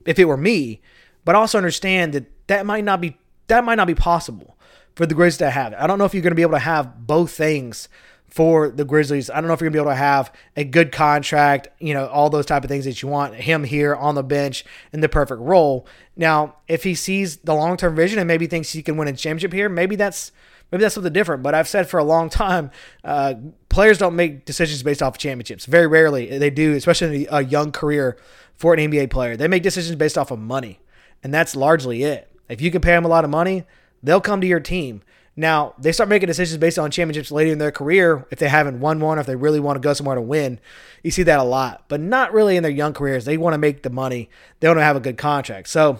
if 0.05 0.17
it 0.17 0.25
were 0.25 0.37
me, 0.37 0.81
but 1.25 1.35
also 1.35 1.57
understand 1.57 2.13
that 2.13 2.47
that 2.47 2.65
might 2.65 2.85
not 2.85 3.01
be 3.01 3.17
that 3.47 3.65
might 3.65 3.75
not 3.75 3.87
be 3.87 3.95
possible 3.95 4.57
for 4.95 5.05
the 5.05 5.15
Grizzlies 5.15 5.39
to 5.39 5.49
have. 5.49 5.73
I 5.73 5.85
don't 5.85 5.99
know 5.99 6.05
if 6.05 6.13
you're 6.13 6.23
going 6.23 6.31
to 6.31 6.35
be 6.35 6.41
able 6.41 6.53
to 6.53 6.59
have 6.59 7.05
both 7.05 7.31
things 7.31 7.89
for 8.35 8.67
the 8.67 8.83
Grizzlies. 8.83 9.29
I 9.29 9.35
don't 9.35 9.47
know 9.47 9.53
if 9.53 9.61
you're 9.61 9.69
gonna 9.69 9.81
be 9.81 9.87
able 9.87 9.91
to 9.91 9.95
have 9.95 10.29
a 10.57 10.65
good 10.65 10.91
contract, 10.91 11.69
you 11.79 11.93
know, 11.93 12.07
all 12.07 12.29
those 12.29 12.45
type 12.45 12.65
of 12.65 12.69
things 12.69 12.83
that 12.83 13.01
you 13.01 13.07
want. 13.07 13.33
Him 13.33 13.63
here 13.63 13.95
on 13.95 14.15
the 14.15 14.23
bench 14.23 14.65
in 14.91 14.99
the 14.99 15.07
perfect 15.07 15.39
role. 15.39 15.87
Now, 16.17 16.57
if 16.67 16.83
he 16.83 16.95
sees 16.95 17.37
the 17.37 17.53
long 17.53 17.77
term 17.77 17.95
vision 17.95 18.19
and 18.19 18.27
maybe 18.27 18.45
thinks 18.45 18.73
he 18.73 18.83
can 18.83 18.97
win 18.97 19.07
a 19.07 19.13
championship 19.13 19.53
here, 19.53 19.69
maybe 19.69 19.95
that's 19.95 20.33
maybe 20.69 20.81
that's 20.81 20.95
something 20.95 21.13
different. 21.13 21.43
But 21.43 21.55
I've 21.55 21.69
said 21.69 21.87
for 21.87 21.97
a 21.97 22.03
long 22.03 22.29
time, 22.29 22.71
uh, 23.05 23.35
players 23.69 23.99
don't 23.99 24.17
make 24.17 24.43
decisions 24.43 24.83
based 24.83 25.01
off 25.01 25.15
of 25.15 25.17
championships. 25.17 25.65
Very 25.65 25.87
rarely 25.87 26.37
they 26.37 26.49
do, 26.49 26.73
especially 26.73 27.23
in 27.23 27.27
a 27.31 27.41
young 27.41 27.71
career 27.71 28.17
for 28.57 28.73
an 28.73 28.81
NBA 28.81 29.11
player. 29.11 29.37
They 29.37 29.47
make 29.47 29.63
decisions 29.63 29.95
based 29.95 30.17
off 30.17 30.29
of 30.29 30.39
money, 30.39 30.81
and 31.23 31.33
that's 31.33 31.55
largely 31.55 32.03
it. 32.03 32.29
If 32.49 32.59
you 32.59 32.69
can 32.69 32.81
pay 32.81 32.91
them 32.91 33.05
a 33.05 33.09
lot 33.09 33.23
of 33.23 33.29
money, 33.29 33.63
they'll 34.03 34.19
come 34.19 34.41
to 34.41 34.47
your 34.47 34.59
team. 34.59 35.03
Now, 35.37 35.73
they 35.77 35.91
start 35.91 36.07
making 36.07 36.27
decisions 36.27 36.57
based 36.57 36.79
on 36.79 36.91
championships 36.91 37.29
later 37.29 37.51
in 37.51 37.57
their 37.57 37.71
career 37.71 38.25
if 38.31 38.39
they 38.39 38.47
haven't 38.47 38.79
won 38.79 39.01
one, 39.01 39.19
if 39.19 39.25
they 39.25 39.35
really 39.35 39.59
want 39.59 39.75
to 39.75 39.81
go 39.81 39.93
somewhere 39.93 40.15
to 40.15 40.21
win. 40.21 40.59
You 41.03 41.11
see 41.11 41.23
that 41.23 41.39
a 41.39 41.43
lot, 41.43 41.83
but 41.89 41.99
not 41.99 42.33
really 42.33 42.55
in 42.55 42.63
their 42.63 42.71
young 42.71 42.93
careers. 42.93 43.25
They 43.25 43.35
want 43.35 43.53
to 43.53 43.57
make 43.57 43.83
the 43.83 43.89
money, 43.89 44.29
they 44.59 44.67
want 44.67 44.79
to 44.79 44.83
have 44.83 44.95
a 44.95 45.01
good 45.01 45.17
contract. 45.17 45.67
So 45.67 45.99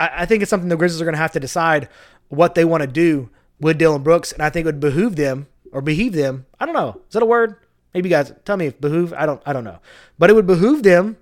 I, 0.00 0.10
I 0.22 0.26
think 0.26 0.42
it's 0.42 0.50
something 0.50 0.68
the 0.68 0.76
Grizzlies 0.76 1.00
are 1.00 1.04
going 1.04 1.14
to 1.14 1.18
have 1.18 1.32
to 1.32 1.40
decide 1.40 1.88
what 2.28 2.54
they 2.54 2.64
want 2.64 2.80
to 2.82 2.88
do 2.88 3.30
with 3.60 3.78
Dillon 3.78 4.02
Brooks, 4.02 4.32
and 4.32 4.42
I 4.42 4.50
think 4.50 4.64
it 4.64 4.68
would 4.68 4.80
behoove 4.80 5.14
them 5.14 5.46
or 5.70 5.80
beheave 5.80 6.14
them. 6.14 6.46
I 6.58 6.66
don't 6.66 6.74
know. 6.74 7.00
Is 7.06 7.14
that 7.14 7.22
a 7.22 7.26
word? 7.26 7.56
Maybe 7.94 8.08
you 8.08 8.14
guys 8.14 8.32
tell 8.44 8.56
me 8.56 8.66
if 8.66 8.80
behoove. 8.80 9.12
I 9.12 9.26
don't. 9.26 9.42
I 9.46 9.52
don't 9.52 9.64
know. 9.64 9.78
But 10.18 10.30
it 10.30 10.32
would 10.32 10.46
behoove 10.46 10.82
them 10.82 11.18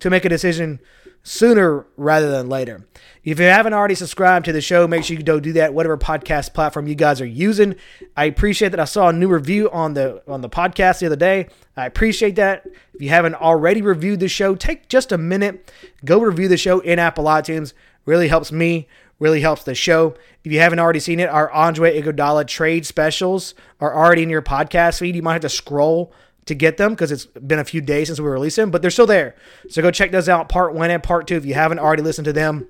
to 0.00 0.10
make 0.10 0.24
a 0.24 0.28
decision 0.28 0.80
sooner 1.26 1.84
rather 1.96 2.30
than 2.30 2.48
later. 2.48 2.86
If 3.24 3.40
you 3.40 3.46
haven't 3.46 3.74
already 3.74 3.96
subscribed 3.96 4.44
to 4.44 4.52
the 4.52 4.60
show, 4.60 4.86
make 4.86 5.02
sure 5.02 5.16
you 5.16 5.22
go 5.24 5.40
do 5.40 5.52
that. 5.54 5.74
Whatever 5.74 5.98
podcast 5.98 6.54
platform 6.54 6.86
you 6.86 6.94
guys 6.94 7.20
are 7.20 7.26
using, 7.26 7.74
I 8.16 8.26
appreciate 8.26 8.68
that. 8.68 8.78
I 8.78 8.84
saw 8.84 9.08
a 9.08 9.12
new 9.12 9.26
review 9.26 9.68
on 9.70 9.94
the 9.94 10.22
on 10.28 10.40
the 10.40 10.48
podcast 10.48 11.00
the 11.00 11.06
other 11.06 11.16
day. 11.16 11.48
I 11.76 11.86
appreciate 11.86 12.36
that. 12.36 12.66
If 12.94 13.02
you 13.02 13.08
haven't 13.08 13.34
already 13.34 13.82
reviewed 13.82 14.20
the 14.20 14.28
show, 14.28 14.54
take 14.54 14.88
just 14.88 15.10
a 15.10 15.18
minute, 15.18 15.72
go 16.04 16.20
review 16.20 16.46
the 16.46 16.56
show 16.56 16.78
in 16.78 17.00
Apple 17.00 17.24
iTunes. 17.24 17.72
Really 18.04 18.28
helps 18.28 18.52
me 18.52 18.86
really 19.18 19.40
helps 19.40 19.64
the 19.64 19.74
show. 19.74 20.14
If 20.44 20.52
you 20.52 20.60
haven't 20.60 20.78
already 20.78 21.00
seen 21.00 21.20
it, 21.20 21.28
our 21.30 21.50
Andre 21.50 22.00
Iguodala 22.00 22.46
trade 22.46 22.84
specials 22.84 23.54
are 23.80 23.94
already 23.94 24.22
in 24.22 24.28
your 24.28 24.42
podcast 24.42 24.98
feed. 24.98 25.16
You 25.16 25.22
might 25.22 25.32
have 25.32 25.42
to 25.42 25.48
scroll 25.48 26.12
to 26.46 26.54
get 26.54 26.76
them 26.76 26.92
because 26.92 27.12
it's 27.12 27.26
been 27.26 27.58
a 27.58 27.64
few 27.64 27.80
days 27.80 28.06
since 28.08 28.20
we 28.20 28.26
released 28.26 28.56
them, 28.56 28.70
but 28.70 28.80
they're 28.80 28.90
still 28.90 29.06
there. 29.06 29.34
So 29.68 29.82
go 29.82 29.90
check 29.90 30.12
those 30.12 30.28
out, 30.28 30.48
part 30.48 30.74
one 30.74 30.90
and 30.90 31.02
part 31.02 31.26
two. 31.26 31.36
If 31.36 31.44
you 31.44 31.54
haven't 31.54 31.80
already 31.80 32.02
listened 32.02 32.24
to 32.26 32.32
them, 32.32 32.68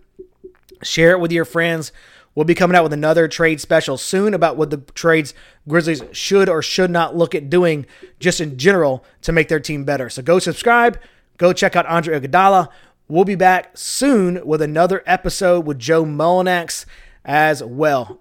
share 0.82 1.12
it 1.12 1.20
with 1.20 1.30
your 1.32 1.44
friends. 1.44 1.92
We'll 2.34 2.44
be 2.44 2.54
coming 2.54 2.76
out 2.76 2.82
with 2.82 2.92
another 2.92 3.28
trade 3.28 3.60
special 3.62 3.96
soon 3.96 4.34
about 4.34 4.58
what 4.58 4.68
the 4.68 4.78
trades 4.78 5.32
Grizzlies 5.66 6.02
should 6.12 6.50
or 6.50 6.60
should 6.60 6.90
not 6.90 7.16
look 7.16 7.34
at 7.34 7.48
doing 7.48 7.86
just 8.18 8.40
in 8.40 8.58
general 8.58 9.04
to 9.22 9.32
make 9.32 9.48
their 9.48 9.60
team 9.60 9.84
better. 9.84 10.10
So 10.10 10.20
go 10.22 10.38
subscribe, 10.38 10.98
go 11.38 11.54
check 11.54 11.76
out 11.76 11.86
Andre 11.86 12.20
Iguodala. 12.20 12.68
We'll 13.08 13.24
be 13.24 13.36
back 13.36 13.78
soon 13.78 14.44
with 14.46 14.60
another 14.60 15.02
episode 15.06 15.66
with 15.66 15.78
Joe 15.78 16.04
Mullinax 16.04 16.84
as 17.24 17.62
well. 17.62 18.20